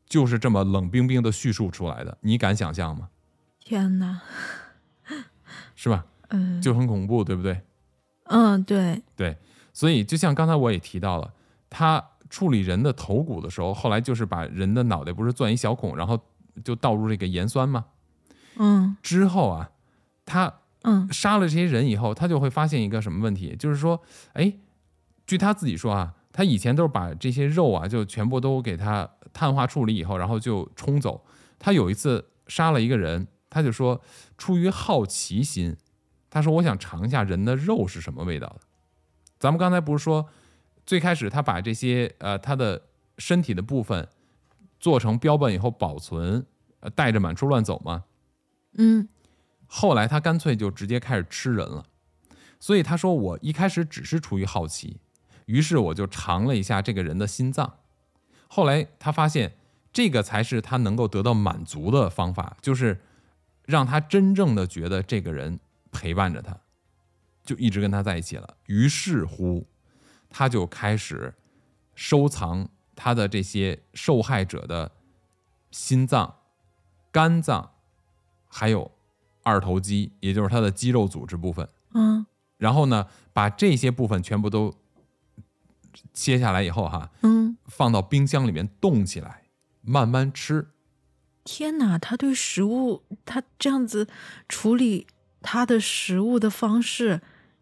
[0.06, 2.16] 就是这么冷冰冰的叙述出来的。
[2.22, 3.10] 你敢想象吗？
[3.60, 4.22] 天呐，
[5.74, 6.06] 是吧？
[6.28, 7.60] 嗯，就很恐怖，对不对？
[8.24, 9.36] 嗯，对，对，
[9.74, 11.34] 所以就像刚才我也提到了，
[11.68, 16.18] 他处理人的头骨的时候，后来就是把人的脑袋不是钻一小孔，然后
[16.64, 17.84] 就倒入这个盐酸吗？
[18.58, 19.70] 嗯之后啊，
[20.26, 24.02] 他嗯杀了这些人以后，他就会发现一个什么问题，就是说，
[24.34, 24.52] 哎，
[25.26, 31.24] 据他自己说啊，他以前都是把这些肉啊，就全部都给他碳化处理以后，然后就冲走。
[31.58, 34.02] 他有一次杀了一个人，他就说，
[34.36, 35.74] 出于好奇心，
[36.28, 38.60] 他说我想尝一下人的肉是什么味道的。
[39.38, 40.28] 咱们刚才不是说，
[40.84, 42.82] 最开始他把这些呃他的
[43.18, 44.06] 身体的部分
[44.78, 46.46] 做成标本以后保存，
[46.80, 48.04] 呃带着满处乱走吗？
[48.78, 49.08] 嗯
[49.66, 51.85] 后来他干脆就直接开始吃人了。
[52.59, 54.98] 所以他说我一开始只是出于好奇，
[55.44, 57.79] 于是我就尝了一下这个人的心脏。
[58.48, 59.57] 后来他发现
[59.92, 63.02] 这个才是他能够得到满足的方法，就是
[63.64, 66.59] 让他真正的觉得这个人陪伴着他，
[67.44, 68.57] 就一直跟他在一起了。
[68.66, 69.66] 于是乎，
[70.31, 71.35] 他就开始
[71.94, 74.92] 收藏他的这些受害者的
[75.70, 76.37] 心脏、
[77.11, 77.72] 肝脏，
[78.48, 78.90] 还有
[79.46, 81.68] 二头肌，也就是它的肌肉组织部分。
[81.94, 82.26] 嗯
[82.59, 84.74] 然后呢，把这些部分全部都
[86.12, 89.42] 切下来以后，哈，嗯，放到冰箱里面冻起来，
[89.82, 90.68] 慢慢吃。
[91.44, 94.09] 天哪，他对食物，他这样子
[94.48, 95.06] 处理
[95.42, 97.20] 他的食物的方式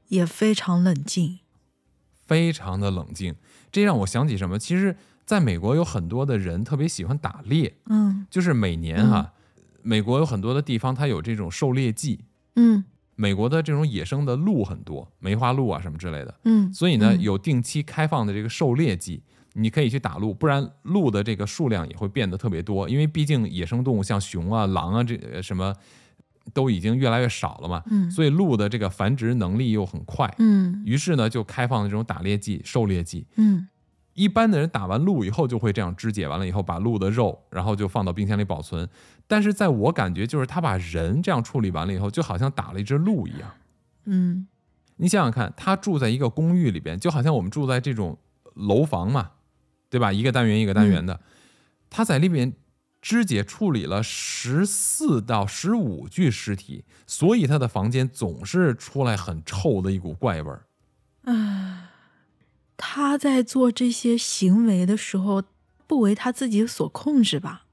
[0.09, 1.41] 也非常冷静。
[2.27, 3.35] 非常的冷静，
[3.71, 4.59] 这让我想起什么？
[4.59, 9.34] 其实，在美国有很多的人特别喜欢打猎，嗯就是每年哈，
[9.85, 12.25] 美国有很多的地方它有这种狩猎季，
[12.57, 12.85] 嗯。
[13.17, 17.21] 美国的这种野生的鹿很多，梅花鹿啊什么之类的，嗯，所以呢，嗯。
[17.21, 25.73] 有定期开放的这个狩猎季，你可以去打鹿，不然鹿的这个数量也会变得特别多，因为毕竟野生动物像熊啊、狼啊这呃什么
[26.53, 28.11] 都已经越来越少了嘛，嗯。
[28.11, 30.83] 所以鹿的这个繁殖能力又很快，嗯。
[30.85, 33.29] 于是呢就开放这种打猎季、狩猎季。
[33.37, 33.69] 嗯。
[34.15, 38.89] 一般的人打完鹿以后就会这样肢解完了以后，把鹿的肉，然后就放到冰箱里保存。
[39.27, 43.51] 但是在我感觉，就是他把人这样处理完了以后，就好像打了一只鹿一样。
[44.05, 44.47] 嗯
[44.97, 48.19] 你想想看，他住在一个公寓里边，就好像我们住在这种
[48.55, 49.33] 楼房嘛，
[49.91, 50.13] 对吧？
[50.13, 51.21] 一个单元一个单元的，
[51.91, 52.53] 他在里边
[53.03, 60.67] 肢解处理了十四到十五具尸体，所以他的房间总是出来很臭的一股怪味儿。
[62.77, 65.43] 他在做这些行为的时候，
[65.87, 67.65] 不为他自己所控制吧？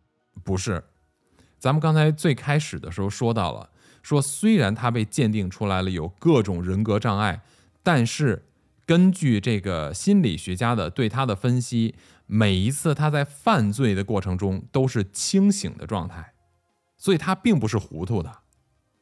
[0.44, 0.84] 不是，
[1.62, 3.70] 咱们刚才最开始的时候说到了，
[4.02, 7.44] 说虽然他被鉴定出来了有各种人格障碍，
[7.84, 8.48] 但是
[8.88, 11.94] 根据这个心理学家的对他的分析，
[12.26, 16.34] 每一次他在犯罪的过程中都是清醒的状态，
[16.98, 18.40] 所以他并不是糊涂的，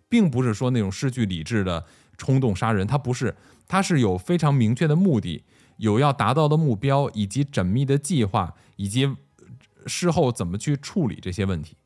[0.10, 1.86] 并不是说那种失去理智的
[2.18, 3.38] 冲动杀人，他不是，
[3.70, 5.46] 他是有非常明确的目的，
[5.78, 9.16] 有要达到的目标，以及缜密的计划，以及
[9.88, 11.78] 事后怎么去处理这些问题，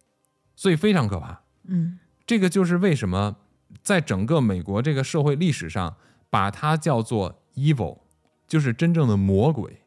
[0.56, 1.42] 所以非常可怕。
[1.66, 3.36] 嗯这个就是为什么
[3.82, 5.98] 在整个美国这个社会历史上，
[6.30, 8.00] 把它叫做 evil，
[8.48, 9.82] 就是真正的魔鬼，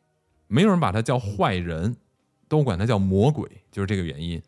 [0.46, 1.96] 没有人把它叫坏人，
[2.46, 4.42] 都管它叫魔鬼，就是这个原因。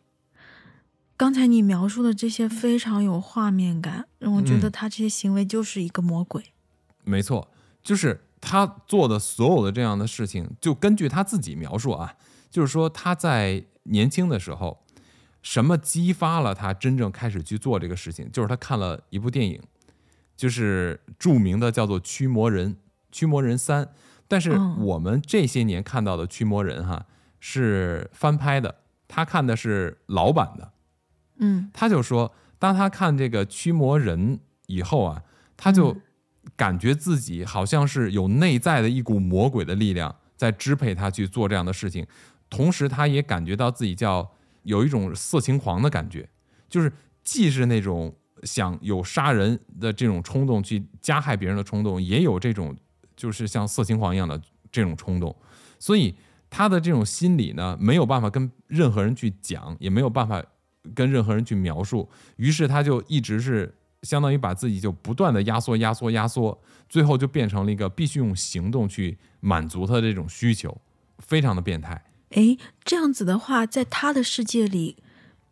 [1.17, 6.53] 刚才你描述的这些非常有画面感，让我觉得嗯他这些行为就是一个魔鬼。
[7.03, 7.49] 没错，
[7.81, 12.15] 就是他做的所有的这样的事情，就根据他自己描述啊，
[12.49, 14.85] 就是说他在年轻的时候，
[15.41, 18.29] 什么激发了他真正开始去做这个事情？
[18.31, 19.61] 就是他看了一部电影，
[20.35, 22.71] 就是著名的叫做《驱魔人》
[23.11, 23.85] 《驱魔人三》，
[24.27, 27.05] 但是嗯我们这些年看到的《驱魔人》哈
[27.39, 28.75] 是翻拍的，
[29.07, 30.71] 他看的是老版的。
[31.37, 35.23] 嗯他就说，当他看这个驱魔人以后啊，
[35.55, 36.01] 他就嗯
[36.57, 42.05] 感觉自己好像是有内在的一股魔鬼的力量在支配他去做这样的事情，
[42.49, 44.29] 同时他也感觉到自己叫
[44.63, 46.27] 有一种色情狂的感觉，
[46.67, 46.91] 就是
[47.23, 52.75] 既是那种想有杀人的这种冲动，去加害别人的冲动，也有这种
[53.15, 54.39] 就是像色情狂一样的
[54.71, 55.35] 这种冲动，
[55.77, 56.15] 所以
[56.49, 60.43] 他的这种心理呢，没有办法跟任何人去讲，也没有办法
[60.95, 70.79] 跟任何人去描述，于是他就一直是相当于把自己就不断的压缩、压缩、压缩，最后就变成了一个必须用行动去满足他的这种需求，
[71.17, 72.01] 非常的变态。
[72.31, 74.97] 诶，这样子的话，在他的世界里，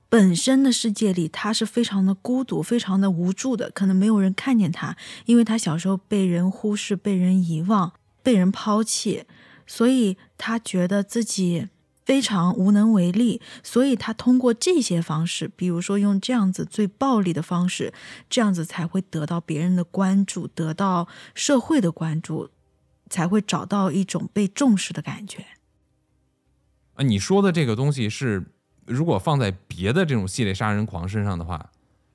[0.09, 9.25] 本身的世界里，他是非常的孤独、非常的无助的，可能没有人看见他，因为他小时候被人忽视、被人遗忘、被人抛弃，
[9.65, 11.67] 所以他觉得自己
[12.05, 17.91] 非常无能为力，所以他通过这些方式，比如说用这样子最暴力的方式，
[18.29, 22.51] 这样子才会得到别人的关注，得到社会的关注，
[23.09, 25.45] 才会找到一种被重视的感觉。
[26.97, 28.43] 啊，你说的这个东西是，
[28.85, 31.69] 如果放在别的这种系列杀人狂身上的话，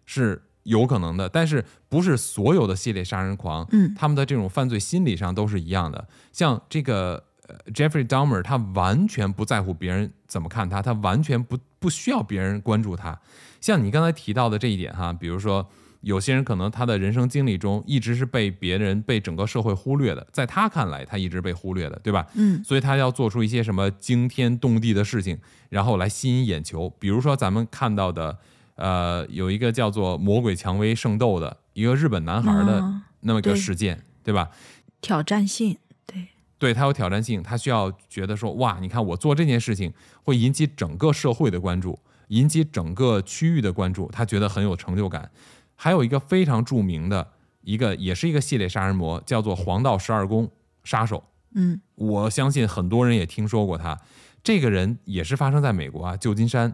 [0.04, 6.08] 是有可能的，但是不是所有的系列杀人狂，嗯他们的这种犯罪心理上都是一样的。
[6.32, 13.18] 像这个呃 Jeffrey Dahmer，他完全不在乎别人怎么看他，他完全不不需要别人关注他。
[13.60, 15.68] 像你刚才提到的这一点哈，比如说
[16.02, 22.26] 有些人可能他的人生经历中一直是被别人、被整个社会忽略的，在他看来，他一直被忽略的，对吧？
[22.34, 25.38] 嗯所以他要做出一些什么惊天动地的事情，
[25.70, 26.92] 然后来吸引眼球。
[26.98, 28.38] 比如说咱们看到的，
[28.74, 34.50] 呃，有一个叫做“魔鬼蔷薇圣斗”的一个日本男孩的啊那么一个事件，对吧？
[35.00, 39.92] 挑战性，对，对他有挑战性，他需要觉得说，哇，你看我做这件事情
[40.24, 45.30] 会引起整个社会的关注，引起整个区域的关注，他觉得很有成就感。
[45.82, 50.48] 还有一个非常著名的一个，也是一个系列杀人魔，叫做黄道十二宫
[50.84, 51.24] 杀手。
[51.54, 54.00] 嗯我相信很多人也听说过他。
[54.44, 56.72] 这个人也是发生在美国啊，旧金山。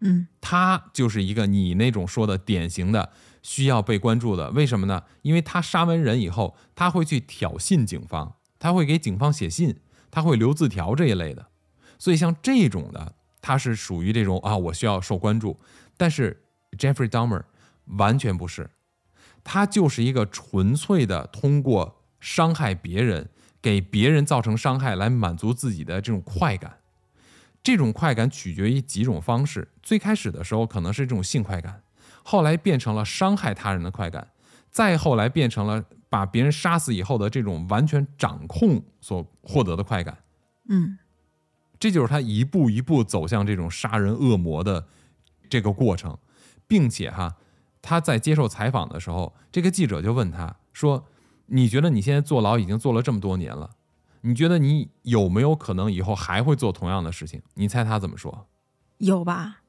[0.00, 4.50] 嗯他就是一个你那种说的典型的需要被关注的。
[4.50, 5.04] 为什么呢？
[5.22, 9.76] 因为他杀完人以后，他会去挑衅警方，他会给警方写信，
[10.10, 11.46] 他会留字条这一类的。
[11.96, 15.60] 所以像这种的，他是属于这种啊，我需要受关注。
[15.96, 16.42] 但是
[16.76, 17.44] Jeffrey Dahmer
[17.96, 18.70] 完全不是，
[19.42, 23.28] 他就是一个纯粹的通过伤害别人，
[23.62, 26.78] 给别人造成伤害来满足自己的这种快感。
[27.62, 29.68] 这种快感取决于几种方式。
[29.82, 31.82] 最开始的时候可能是这种性快感，
[32.22, 34.28] 后来变成了伤害他人的快感，
[34.70, 40.16] 再后来变成了把别人杀死以后的这种完全掌控所获得的快感。
[40.68, 40.98] 嗯
[41.80, 44.88] 这就是他一步一步走向这种杀人恶魔的
[45.48, 46.16] 这个过程，
[46.66, 47.36] 并且哈，
[47.80, 51.06] 他在接受采访的时候，这个记者就问他说
[51.46, 53.70] ：“你觉得你现在坐牢已经坐了这么多年了，
[54.22, 58.46] 你觉得你有没有可能以后还会做同样的事情？”你猜他怎么说？
[58.98, 59.62] 有吧？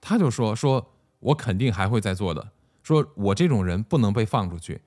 [0.00, 4.82] 他就说：“说我肯定还会再做的，说我这种人不能被放出去，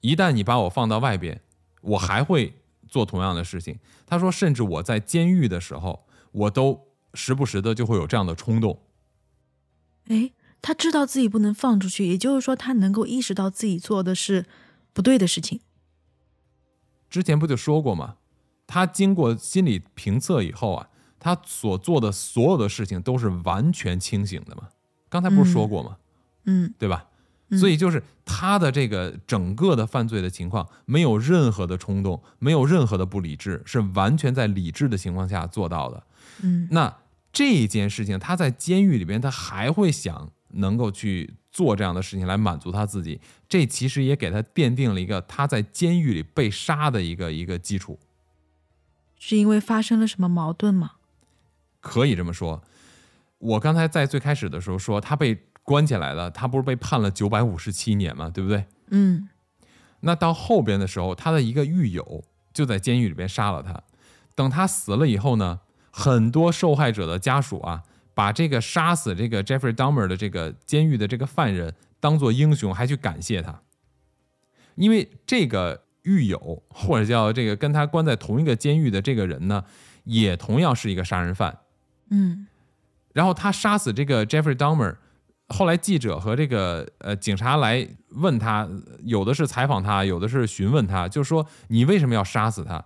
[0.00, 1.40] 一旦你把我放到外边，
[1.80, 2.54] 我还会
[2.86, 8.78] 做同样的事情。”他说：“甚至我在监狱的时候，我都时不时的就会有这样的冲动。
[10.08, 14.46] 诶，他知道自己不能放出去，也就是说，他能够意识到自己做的是
[14.92, 15.60] 不对的事情。
[17.08, 18.16] 之前不就说过吗？
[18.66, 24.68] 他经过心理评测以后啊，他所做的所有的事情都是完全清醒的嘛。
[25.08, 25.96] 刚才不是说过吗？
[26.44, 27.06] 嗯对吧？
[27.48, 36.04] 嗯所以就是他的这个整个的犯罪的情况，没有任何的冲动，没有任何的不理智，是完全在理智的情况下做到的。
[36.42, 36.98] 嗯那
[37.32, 47.98] 这件事情，他在监狱里边，他还会想能够去做这样的事情来满足他自己，这其实也给他奠定了一个他在监狱里被杀的一个一个基础，
[49.18, 50.92] 是因为发生了什么矛盾吗？
[51.80, 52.62] 可以这么说。
[53.38, 58.66] 我刚才在最开始的时候说他被关起来了，他不是被判了九百五十七年嘛，对不对？
[58.88, 59.28] 嗯
[60.00, 63.82] 那到后边的时候，他的一个狱友就在监狱里边杀了他。
[64.34, 65.60] 等他死了以后呢，
[65.90, 67.82] 很多受害者的家属啊，
[68.14, 73.60] 把这个杀死这个 Jeffrey Dahmer 的这个监狱的这个犯人当做英雄，还去感谢他，
[74.74, 79.64] 因为这个狱友或者叫这个跟他关在同一个监狱的这个人呢，
[80.04, 81.58] 也同样是一个杀人犯。
[82.10, 82.46] 嗯
[83.12, 84.96] 然后他杀死这个 Jeffrey Dahmer，
[85.48, 88.68] 后来记者和这个呃警察来问他，
[89.02, 92.84] 有的是采访他，有的是询问他，就说你为什么要杀死他？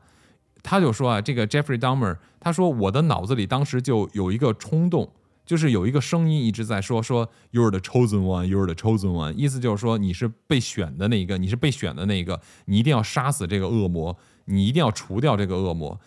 [0.64, 5.12] 他就说啊，这个 Jeffrey Dahmer，他说我的脑子里当时就有一个冲动，
[5.44, 16.00] 就是有一个声音一直在说说 You're the chosen one, You're the chosen one，意思就是说你是被选的那一个，你是被选的那一个，你一定要杀死这个恶魔，你一定要除掉这个恶魔。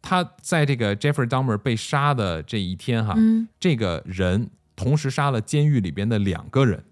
[0.00, 6.84] 他在这个 Jeffrey Dahmer 被杀的这一天哈，嗯这个人同时杀了监狱里边的两个人，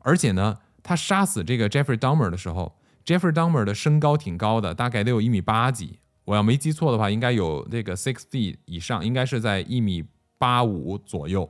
[0.00, 2.76] 而且呢，他杀死这个 Jeffrey Dahmer 的时候
[3.06, 10.04] ，Jeffrey Dahmer 的身高挺高的，大概得有一米八几，我要没记错的话，应该有这个 six feet 以上，应该是在一米
[10.38, 11.48] 八五左右。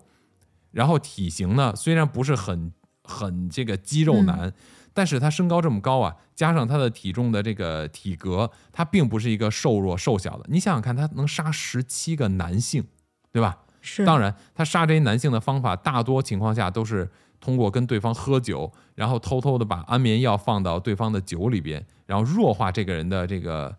[0.70, 2.72] 然后体型呢，虽然不是很
[3.05, 4.53] 很这个肌肉男，
[4.92, 10.44] 但是他身高这么高啊，加上他的体重的这个体格，他并不是一个瘦弱瘦小的。
[10.49, 12.84] 你想想看，他能杀十七个男性，
[13.30, 13.59] 对吧？
[13.80, 23.76] 是当然，他杀这些男性的方法，大多情况下都是通过跟对方喝酒，然后偷偷的把安眠药放到对方的酒里边，然后弱化这个人的这个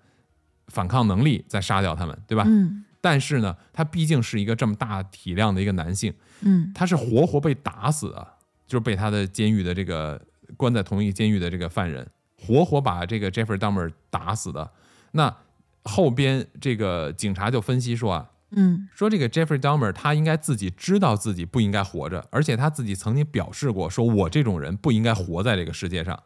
[0.68, 2.44] 反抗能力，再杀掉他们，对吧？
[2.48, 6.12] 嗯但是呢，他毕竟是一个这么大体量的一个男性，
[6.42, 8.28] 嗯他是活活被打死的，
[8.66, 10.20] 就是被他的监狱的这个
[10.58, 12.08] 关在同一监狱的这个犯人，
[12.42, 14.72] 活活把这个 Jeffrey Dahmer 打死的。
[15.12, 15.32] 那
[15.84, 26.20] 后边这个警察就分析说啊，嗯说这个 Jeffrey Dahmer 他应该自己知道自己不应该活着，而且他自己曾经表示过，说我这种人不应该活在这个世界上，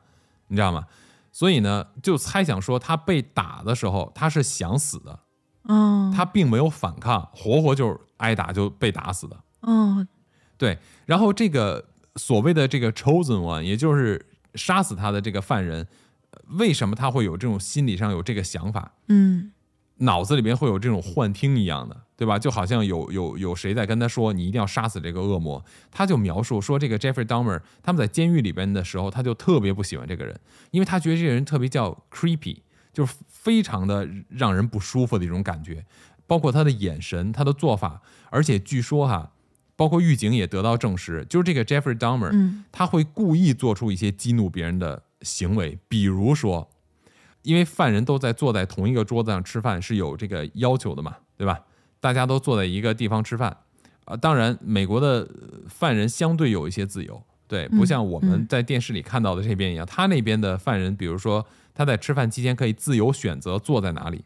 [0.47, 0.85] 你知道吗？
[1.31, 5.19] 所以呢，就猜想说他被打的时候他是想死的，
[5.67, 9.37] 嗯他并没有反抗，活活就是挨打就被打死的。
[9.61, 10.07] 嗯
[10.57, 14.25] 对，然后这个所谓的这个 chosen one，也就是
[14.55, 15.87] 杀死他的这个犯人，
[16.31, 18.93] 呃为什么他会有这种心理上有这个想法？
[19.07, 19.51] 嗯
[19.99, 22.39] 脑子里边会有这种幻听一样的，对吧？
[22.39, 30.39] 就好像有有有谁在跟他说你一定要杀死这个恶魔，他就描述说这个 Jeffrey Dahmer 他们在监狱里边的时候，他就特别不喜欢这个人，
[30.71, 32.57] 因为他觉得这个人特别叫 creepy，
[32.93, 35.85] 就是非常的让人不舒服的一种感觉，
[36.25, 39.33] 包括他的眼神、他的做法，而且据说哈，
[39.75, 46.69] 包括狱警也得到证实，就是这个 Jeffrey Dahmer，嗯他会故意做出一些激怒别人的行为，比如说，
[47.43, 51.59] 因为犯人都在坐在同一个桌子上吃饭是有这个要求的嘛，对吧？
[51.99, 53.57] 大家都坐在一个地方吃饭，
[54.05, 58.47] 啊、当然美国的呃犯人相对有一些自由，对，不像我们嗯。
[58.47, 64.23] 在电视里看到的这边一样，他那边的犯人，比如说他在吃饭期间可以自由选择坐在哪里，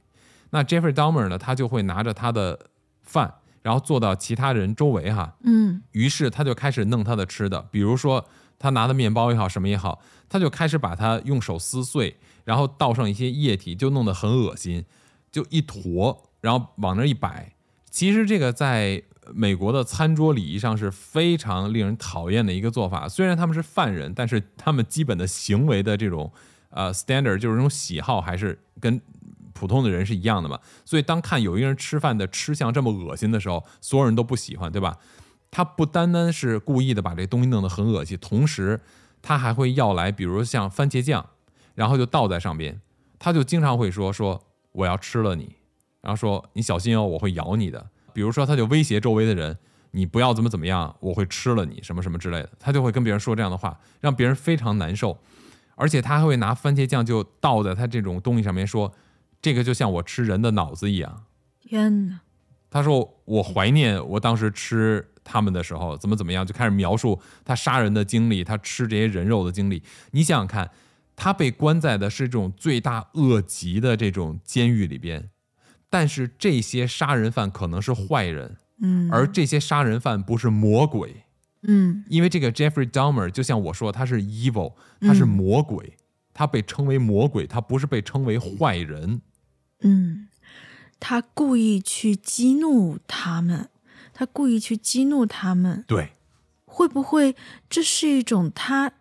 [0.51, 2.68] 那 Jeffrey Dahmer 呢，他就会拿着他的
[3.01, 5.82] 饭，然后坐到其他人周围哈，嗯。
[5.91, 8.24] 于是他就开始弄他的吃的，比如说
[8.64, 14.86] 他拿的面包也好，什么也好，他就开始把它用手撕碎，然后倒上一些液体，就弄得很恶心，
[15.30, 17.55] 就一坨，然后往那一摆。
[17.91, 19.03] 其实这个在
[19.34, 23.09] 美国的餐桌礼仪上是非常令人讨厌的一个做法。
[23.09, 26.32] 虽然他们是犯人，但是他们基本的行为的这种
[26.70, 29.01] 呃 standard 就是这种喜好还是跟
[29.51, 30.57] 普通的人是一样的嘛。
[30.86, 34.97] 所以当看有一个人吃饭的吃相这么恶心的时候，所有人都不喜欢，对吧？
[35.56, 38.82] 他不单单是故意的把这东西弄得很恶心，同时
[39.22, 41.24] 他还会要来，比如像番茄酱，
[41.76, 42.82] 然后就倒在上边。
[43.20, 44.41] 他就经常会说说
[44.72, 45.56] 我要吃了你，
[46.01, 47.88] 然后说你小心哦，我会咬你的。
[48.14, 49.56] 比如说，他就威胁周围的人，
[49.91, 52.49] 你不要怎么怎么样，我会吃了你，什么什么之类的。
[52.60, 55.20] 他就会跟别人说这样的话，让别人非常难受。
[55.76, 58.91] 而且他还会拿番茄酱就倒在他这种东西上面，说
[59.39, 61.26] 这个就像我吃人的脑子一样。
[61.62, 62.22] 天哪，
[62.70, 69.82] 他说：“我怀念我当时吃他们的时候，怎么怎么样，就开始描述他杀人的经历，他吃这些人肉的经历。
[70.11, 70.69] 你想想看，
[71.15, 75.30] 他被关在的是这种罪大恶极的这种监狱里边，
[75.89, 79.09] 但是这些杀人犯可能是坏人，嗯。
[79.11, 81.24] 而这些杀人犯不是魔鬼，
[81.61, 82.03] 嗯。
[82.09, 85.97] 因为这个 Jeffrey Dahmer 就像我说，他是 evil，他是魔鬼，
[86.34, 89.21] 他被称为魔鬼，他不是被称为坏人。
[89.82, 90.30] 嗯，
[90.99, 93.69] 他故意去激怒他们，
[94.14, 96.11] 他故意去激怒他们，对，
[96.66, 97.36] 会不会
[97.70, 98.91] 这是一种他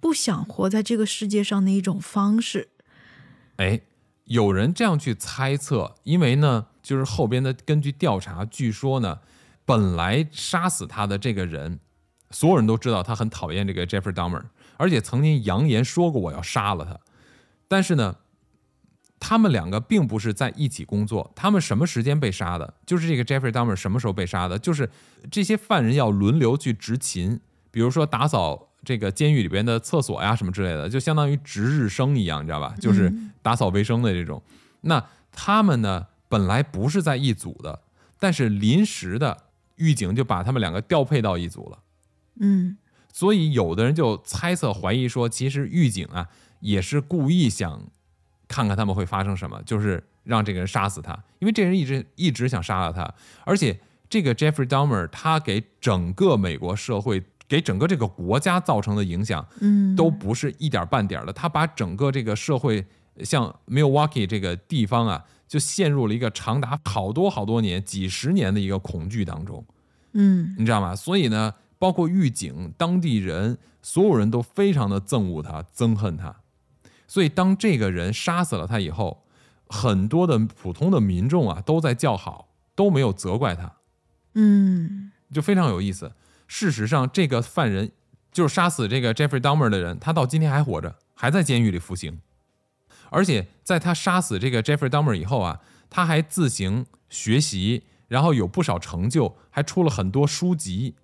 [0.00, 2.70] 不想活在这个世界上的一种方式？
[3.56, 3.80] 哎，
[4.24, 9.18] 有人这样去猜测，因为呢，就是后边的根据调查，据说呢，
[9.64, 11.80] 本来杀死他的这个人，
[12.30, 14.42] 所有人都知道他很讨厌这个 Jeffrey Dahmer，
[14.76, 16.98] 而且曾经扬言说过我要杀了他。
[17.68, 18.16] 但是呢，
[19.28, 22.74] 他们两个并不是在一起工作，他们什么时间被杀的？
[22.86, 24.56] 就是这个 Jeffrey Dahmer 什么时候被杀的？
[24.56, 24.88] 就是
[25.32, 27.40] 这些犯人要轮流去执勤，
[27.72, 32.72] 比如说打扫这个监狱里边的厕所呀什么之类的，就相当于值日生一样，你知道吧？
[32.80, 33.12] 就是
[33.42, 34.40] 打扫卫生的这种。
[34.82, 37.80] 那他们呢，本来不是在一组的，
[38.20, 39.36] 但是临时的
[39.74, 41.78] 狱警就把他们两个调配到一组了。
[42.38, 42.76] 嗯
[43.12, 46.28] 所以有的人就猜测怀疑说，其实狱警啊
[46.60, 47.82] 也是故意想
[48.48, 53.12] 看看他们会发生什么，就是让这个人杀死他，因为这人一直一直想杀了他，
[53.44, 53.78] 而且
[54.08, 62.84] 这个 Jeffrey Dahmer 他给整个美国社会、给整个这个国家造成的影响嗯，都不是一点半点的，他把整个这个社会，
[63.24, 69.64] 像 Milwaukee 这个地方啊，就陷入了一个长达好多好多年、几十年的一个恐惧当中。
[70.12, 70.94] 嗯你知道吗？
[70.94, 76.34] 所以呢，包括狱警、当地人，所有人都非常的憎恶他、憎恨他。
[77.06, 79.24] 所以当这个人杀死了他以后，
[79.68, 83.76] 很多的普通的民众啊都在叫好，都没有责怪他，
[84.34, 86.12] 嗯就非常有意思。
[86.46, 87.90] 事实上，这个犯人
[88.30, 92.20] 就是杀死这个 Jeffrey Dahmer 的人，他到今天还活着，还在监狱里服刑。
[93.10, 100.94] 而且在他杀死这个 Jeffrey Dahmer 以后啊，他还自行学习，然后有不少成就，还出了很多书籍。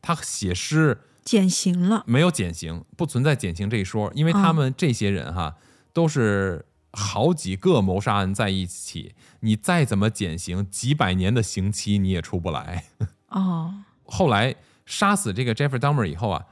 [0.00, 2.04] 他写诗减刑了。
[2.06, 5.56] 没有减刑，不存在减刑这一说，因为他们这些人哈
[5.92, 12.84] 都是好几个谋杀案在一起，你再怎么减刑，几百年的刑期你也出不来。
[13.28, 13.74] 哦，
[14.06, 14.54] 后来
[14.86, 16.46] 杀死这个 Jeffrey Dahmer 以后啊，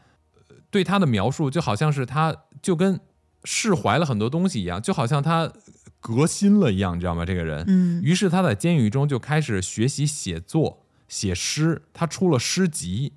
[0.49, 3.01] 呃对他的描述就好像是他就跟
[3.45, 5.53] 释怀了很多东西一样，就好像他
[6.01, 7.25] 革新了一样，你知道吗？
[7.25, 13.13] 这个人，嗯于是他在监狱中就开始学习写作、写诗，他出了诗集，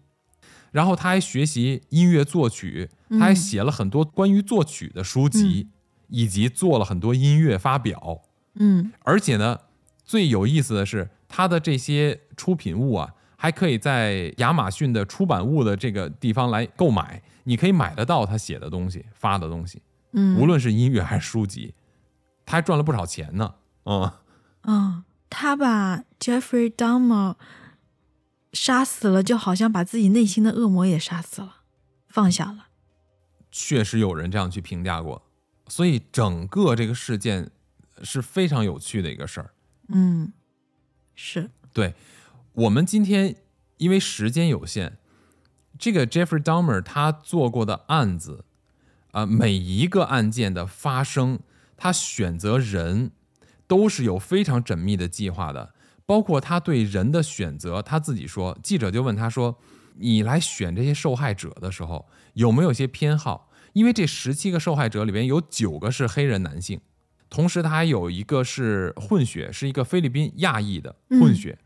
[0.71, 5.69] 然后他还学习音乐作曲，他还写了很多关于作曲的书籍，
[6.09, 8.21] 以及做了很多音乐发表。
[8.55, 8.91] 嗯。
[9.03, 9.59] 而且呢，
[10.03, 19.81] 最有意思的是，他的这些出品物啊，还可以在亚马逊的出版物的这个地方来购买，你可以买得到他写的东西、发的东西，
[20.13, 21.73] 嗯，无论是音乐还是书籍，
[22.45, 23.55] 他还赚了不少钱呢。
[23.85, 24.11] 嗯，
[24.63, 27.35] 嗯，他把 Jeffrey Dahmer
[28.57, 31.57] 杀死了，就好像把自己内心的恶魔也杀死了，
[32.07, 32.69] 放下了。
[33.51, 35.21] 确实有人这样去评价过，
[35.67, 37.51] 所以整个这个事件
[38.01, 39.53] 是非常有趣的一个事儿。
[39.89, 40.33] 嗯，
[41.13, 41.93] 是，对
[42.53, 43.35] 我们今天
[43.77, 44.97] 因为时间有限，
[45.77, 48.43] 这个 Jeffrey Dahmer 他做过的案子，
[49.11, 51.39] 啊、每一个案件的发生，
[51.77, 53.11] 他选择人
[53.67, 55.75] 都是有非常缜密的计划的，
[56.07, 59.55] 包括他对人的选择，他自己说，记者就问他说
[59.99, 63.51] ：“你来选这些受害者的时候，有没有一些偏好？
[63.73, 66.81] 因为这十七个受害者里边有九个是黑人男性。”
[67.29, 71.59] 同时，他还有一个是混血，是一个菲律宾亚裔的混血，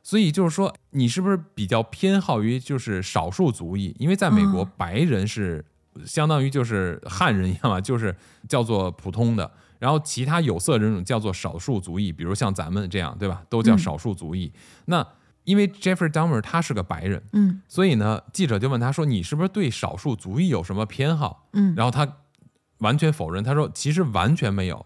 [0.00, 3.92] 所以就是说，你是不是比较偏好于就是少数族裔？
[3.98, 5.64] 因为在美国，哦白人是
[6.06, 8.14] 相当于就是汉人一样嘛，就是
[8.48, 13.42] 叫做普通的，然后其他有色人种叫做少数族裔，比如像咱们这样，对吧？
[13.48, 14.52] 都叫嗯少数族裔。
[14.86, 15.06] 那
[15.44, 22.16] 因为 Jeffrey Dahmer 他是个白人，嗯所以呢，记者就问他说：“你是不是对少数族裔有什么偏好？”嗯然后他
[22.78, 24.84] 完全否认，他说：“其实完全没有。”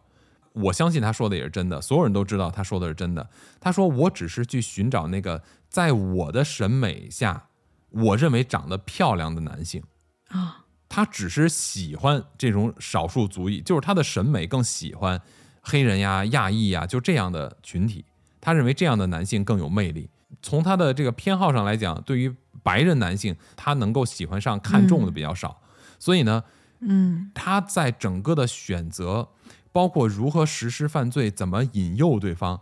[0.54, 3.30] 我相信他说的也是真的，所有人都知道他说的是真的。
[3.58, 7.48] 他说：“我只是去寻找那个在我的审美下，
[7.88, 9.82] 我认为长得漂亮的男性。
[10.28, 10.61] 啊，
[10.94, 15.18] 他只是喜欢这种少数族裔，就是他的审美更喜欢
[15.62, 18.04] 黑人呀、亚裔呀，就这样的群体。
[18.42, 20.10] 他认为这样的男性更有魅力。
[20.42, 22.30] 从他的这个偏好上来讲，对于
[22.62, 25.62] 白人男性，他能够喜欢上、看重的比较少。
[25.98, 26.44] 所以呢，
[26.80, 29.26] 嗯他在整个的选择，
[29.72, 32.60] 包括如何实施犯罪、怎么引诱对方，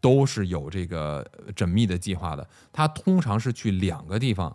[0.00, 2.48] 都是有这个呃缜密的计划的。
[2.72, 4.54] 他通常是去两个地方，呃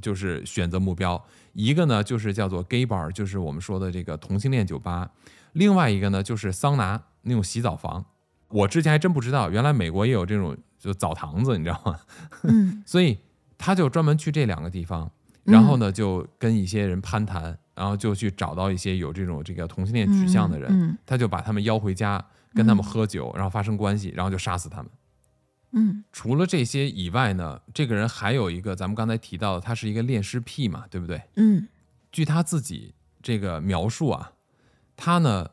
[0.00, 1.22] 就是选择目标，
[1.52, 5.08] 一个呢就是叫做 gay bar，就是我们说的这个同性恋酒吧；
[5.52, 8.04] 另外一个呢就是桑拿那种洗澡房。
[8.48, 12.00] 我之前还真不知道，原来美国也有这种就澡堂子，你知道吗？
[12.44, 13.18] 嗯所以
[13.56, 15.10] 他就专门去这两个地方，
[15.44, 22.24] 然后呢就跟一些人攀谈，然后就去找到一些有这种这个同性恋取向的人，嗯他就把他们邀回家，
[22.54, 24.90] 跟他们喝酒，然后发生关系，然后就杀死他们。
[25.72, 31.22] 嗯除了这些以外呢，这个人还有一个咱们刚才提到的，他是一个恋尸癖嘛，对不对？
[31.36, 31.68] 嗯
[32.12, 34.32] 据他自己这个描述啊，
[34.96, 35.48] 他呢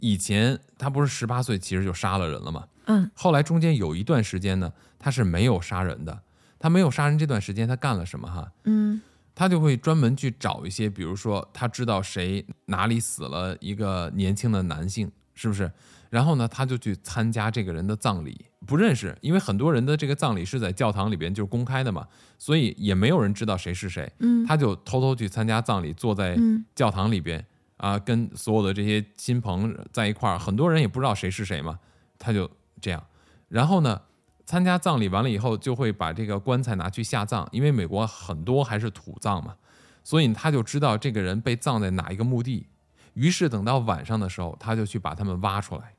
[0.00, 6.22] 以前他不是十八岁其实就杀了人了嘛，嗯后来中间有一段时间呢，他是没有杀人的。
[6.58, 8.52] 他没有杀人这段时间，他干了什么哈？
[8.66, 9.02] 嗯
[9.34, 15.72] 他就会专门去找一些，比如说他知道谁哪里死了一个年轻的男性，是不是？
[16.08, 22.06] 然后呢，他就去参加这个人的葬礼，不认识，因为很多人的这个葬礼是在教堂里边就是公开的嘛，
[22.38, 24.10] 所以也没有人知道谁是谁。
[24.20, 27.44] 嗯他就偷偷去参加葬礼，坐在嗯教堂里边
[27.76, 31.78] 啊，跟所有的这些亲朋在一块儿，很多人也不知道谁是谁嘛，
[32.18, 32.48] 他就
[32.80, 33.02] 这样。
[33.48, 34.00] 然后呢，
[34.46, 39.56] 参加葬礼完了以后，就会把这个棺材拿去下葬，因为美国很多还是土葬嘛，
[40.04, 42.66] 所以他就知道这个人被葬在哪一个墓地。
[43.14, 45.94] 于是等到晚上的时候，他就去把他们挖出来。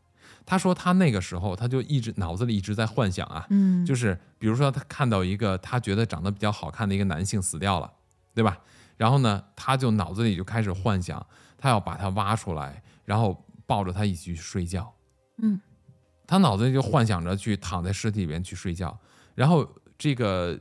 [0.46, 7.91] 他说他那个时候他就一直脑子里一直在幻想啊，嗯就是比如说他看到一个他觉得长得比较好看的一个男性死掉了，
[8.34, 8.58] 对吧？
[8.98, 11.26] 然后呢，他就脑子里就开始幻想，
[11.58, 14.94] 他要把他挖出来，然后抱着他一起去睡觉。
[15.41, 15.60] 嗯，
[16.28, 18.98] 他脑子里就幻想着去躺在尸体里面去睡觉。
[19.34, 19.68] 然后
[19.98, 20.58] 这个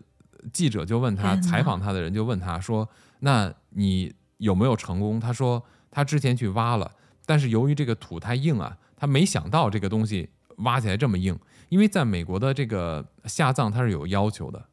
[0.53, 2.89] 记者就问他，采访他的人就问他说
[3.21, 6.91] ：“那你有没有成功？”他说他之前去挖了，
[7.27, 11.37] 但是由于这个土太硬啊，他没想到这个东西挖起来这么硬。
[11.71, 14.65] 因为在美国的这个下葬它是有要求的，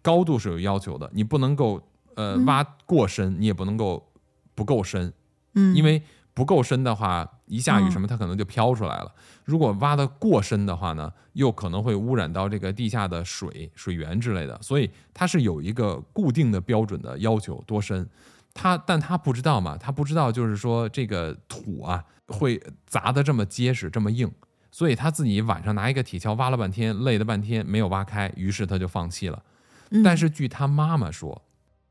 [0.00, 4.10] 高度是有要求的，你不能够呃挖过深，你也不能够
[4.54, 5.12] 不够深，
[5.56, 9.14] 嗯，因为不够深的话，一下雨嗯什么它可能就飘出来了。
[9.44, 18.08] 如果挖的过深的话呢，又可能会污染到这个地下的水、水源之类的，所以它是有一个固定的标准的要求，多深。
[18.54, 24.30] 他但他不知道嘛，他不知道就是说这个土啊会砸得这么结实、这么硬，
[24.70, 29.42] 所以他自己晚上拿一个铁锹挖了半天，累了半天没有挖开，于是他就放弃了。
[29.90, 31.40] 嗯但是据他妈妈说，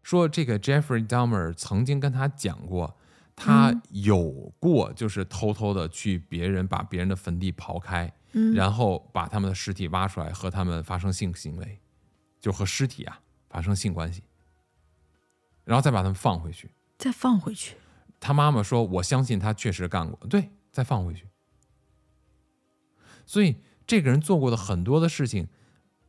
[0.03, 2.97] 说这个 Jeffrey Dahmer 曾经跟他讲过，
[3.35, 11.79] 他嗯有过就是偷偷的去别人把别人的坟地刨开，嗯然后把他们的尸体挖出来和他们发生性行为，
[12.41, 14.21] 就和尸体啊发生性关系，
[15.63, 16.69] 然后再把他们放回去。
[16.97, 17.75] 再放回去。
[18.19, 21.27] 他妈妈说：“我相信他确实干过，对，再放回去。”
[23.25, 23.57] 所以
[23.87, 25.47] 这个人做过的很多的事情，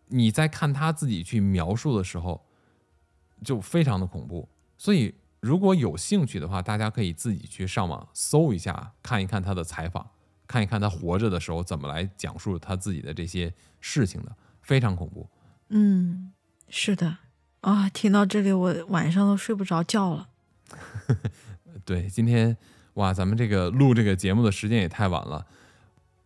[0.08, 2.46] 你在看他自己去描述的时候，
[3.44, 4.48] 就非常的恐怖。
[4.78, 10.10] 所以如果有兴趣的话，大家可以自己去上网搜一下，看一看他的采访，
[10.46, 15.28] 看一看他活着的时候怎么来讲述他自己的这些事情的，非常恐怖。
[15.68, 16.32] 嗯，
[16.68, 17.18] 是的。
[17.62, 20.28] 啊，听到这里我晚上都睡不着觉了。
[21.86, 22.54] 对，今天
[22.94, 25.46] 哇，咱们这个录这个节目的时间也太晚了。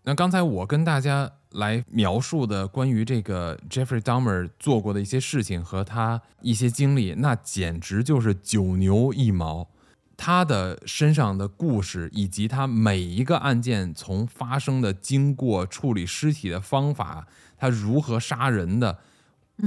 [0.05, 9.69] 那刚才我跟大家来描述的关于这个 Jeffrey Dahmer 做过的一些事情和他一些经历，那简直就是九牛一毛。
[10.17, 17.27] 他的身上的故事，以及他每一个案件从发生的经过、处理尸体的方法，
[17.59, 18.99] 他如何杀人的，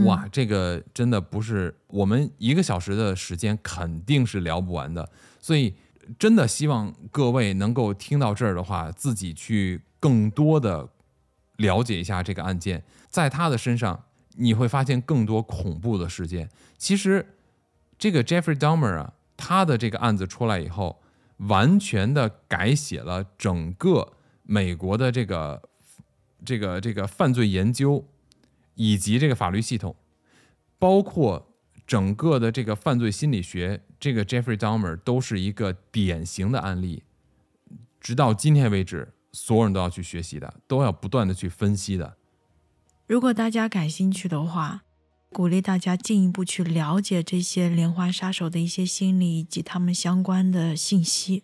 [0.06, 5.10] 哇，这个真的不是我们一个小时的时间肯定是聊不完的。
[5.44, 5.76] 所以，
[6.18, 10.88] 真的希望各位能够听到这儿的话，自己去更多的
[11.58, 14.06] 了解一下这个案件，在他的身上
[14.38, 16.50] 你会发现更多恐怖的事件。
[16.78, 17.36] 其实，
[17.98, 21.02] 这个 Jeffrey Dahmer 啊，他的这个案子出来以后，
[21.40, 24.14] 完全的改写了整个
[24.44, 25.62] 美国的这个
[26.46, 28.08] 这个这个犯罪研究
[28.76, 29.94] 以及这个法律系统，
[30.80, 31.53] 包括
[31.86, 37.04] 整个的这个犯罪心理学，这个 Jeffrey Dahmer 都是一个典型的案例。
[38.00, 42.18] 直到今天为止，所有人都要去学习的，都要不断的去分析的。
[43.08, 44.84] 如果大家感兴趣的话，
[45.30, 51.44] 鼓励大家进一步去了解这些连环杀手的一些心理以及他们相关的信息。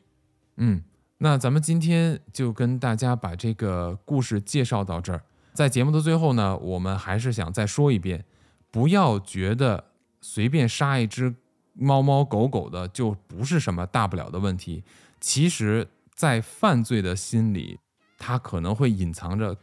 [0.58, 0.84] 嗯，
[1.18, 5.24] 那咱们今天就跟大家把这个故事介绍到这儿。
[5.54, 8.24] 在节目的最后呢，我们还是想再说一遍，
[8.70, 9.89] 不要觉得
[10.22, 11.34] 随便杀一只
[11.74, 14.84] 猫猫狗狗的就不是什么大不了的问题。
[15.20, 17.80] 其实，在犯罪的心里，
[18.18, 19.56] 它可能会隐藏着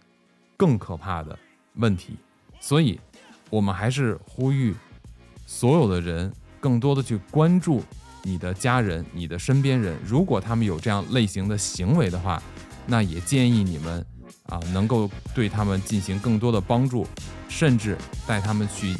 [0.56, 1.38] 更可怕的
[1.74, 2.16] 问题。
[2.60, 2.98] 所以，
[3.50, 4.74] 我们还是呼吁
[5.46, 7.82] 所有的人更多的去关注
[8.22, 9.98] 你的家人、你的身边人。
[10.04, 12.42] 如果他们有这样类型的行为的话，
[12.86, 14.04] 那也建议你们
[14.46, 17.06] 啊，能够对他们进行更多的帮助，
[17.48, 17.96] 甚至
[18.26, 18.94] 带他们去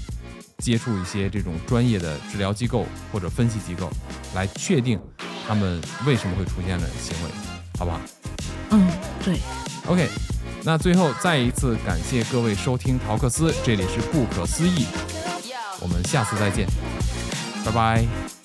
[0.58, 3.90] 接触一些这种专业的治疗机构或者分析机构，
[4.34, 4.98] 来确定
[5.46, 7.30] 他们为什么会出现的行为，
[7.78, 8.00] 好不好？
[8.70, 8.88] 嗯，
[9.24, 9.38] 对
[9.86, 10.08] ，OK，
[10.64, 14.86] 那最后再一次感谢各位收听陶克斯，这里是不可思议，
[15.80, 16.66] 我们下次再见，
[17.64, 18.35] 拜拜。